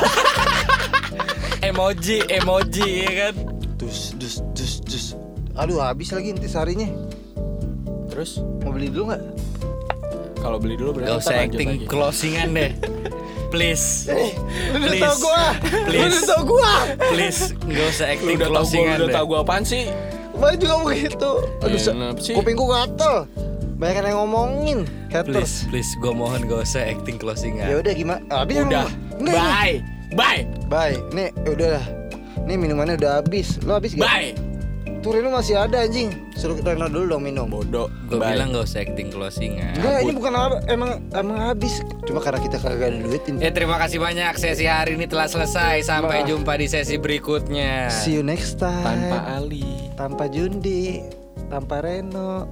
[1.61, 3.35] Emoji, emoji ya kan?
[3.77, 5.07] Dus dus dus dus.
[5.55, 6.87] Aduh habis lagi inti sarinya
[8.09, 8.39] Terus?
[8.63, 9.23] Mau beli dulu nggak?
[10.39, 11.87] kalau beli dulu berarti Gak usah acting lagi.
[11.91, 12.71] closingan deh.
[13.49, 14.05] Please.
[14.07, 14.37] Eh,
[14.71, 15.03] Lu udah Please.
[15.03, 15.43] tau gua.
[15.65, 16.09] Lu Please.
[16.11, 16.73] udah tau gua.
[17.11, 19.85] Please gak usah Lu acting udah tahu gua, lu udah tahu gua apaan sih?
[20.31, 21.31] Kemarin juga begitu.
[21.59, 21.81] Aduh,
[22.21, 22.35] sih?
[22.35, 23.17] kuping gua gatel.
[23.79, 24.79] Banyak yang ngomongin.
[25.09, 25.53] Please, Haters.
[25.71, 27.67] please, gue mohon gak usah acting Ya closingan.
[27.79, 28.21] udah gimana?
[28.29, 28.87] Habis Udah.
[29.17, 29.39] Enggak.
[29.39, 29.77] Bye.
[30.13, 30.43] Bye.
[30.67, 30.97] Bye.
[31.15, 31.85] Nih, ya udah lah.
[32.43, 33.55] Nih minumannya udah habis.
[33.63, 34.03] Lu habis gak?
[34.03, 34.35] Bye.
[34.99, 36.11] Tuh Reno masih ada anjing.
[36.35, 37.47] Suruh Reno dulu dong minum.
[37.47, 37.87] Bodoh.
[38.07, 39.79] Gue bilang gak usah acting closingan.
[39.79, 41.79] Enggak, ini bukan hab- emang emang habis.
[42.03, 43.39] Cuma karena kita kagak ada duit ini.
[43.39, 48.13] Ya terima kasih banyak sesi hari ini telah selesai Sampai jumpa di sesi berikutnya See
[48.13, 48.83] you next time.
[48.83, 49.87] tanpa Ali.
[49.95, 50.99] tanpa Jundi,
[51.47, 52.47] tanpa Reno.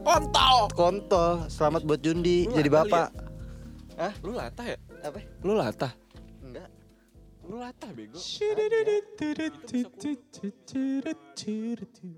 [0.00, 0.58] Kontol.
[0.72, 3.08] Kontol, selamat buat Jundi Lu jadi bapak.
[3.96, 4.12] Hah?
[4.20, 4.76] Lu latah ya?
[5.02, 5.18] Apa?
[5.42, 5.92] Lu latah.
[7.48, 8.18] 놀랐다, 이거.
[8.18, 12.16] 시리리리 아, 뚜루뚜뚜뚜뚜루뚜루뚜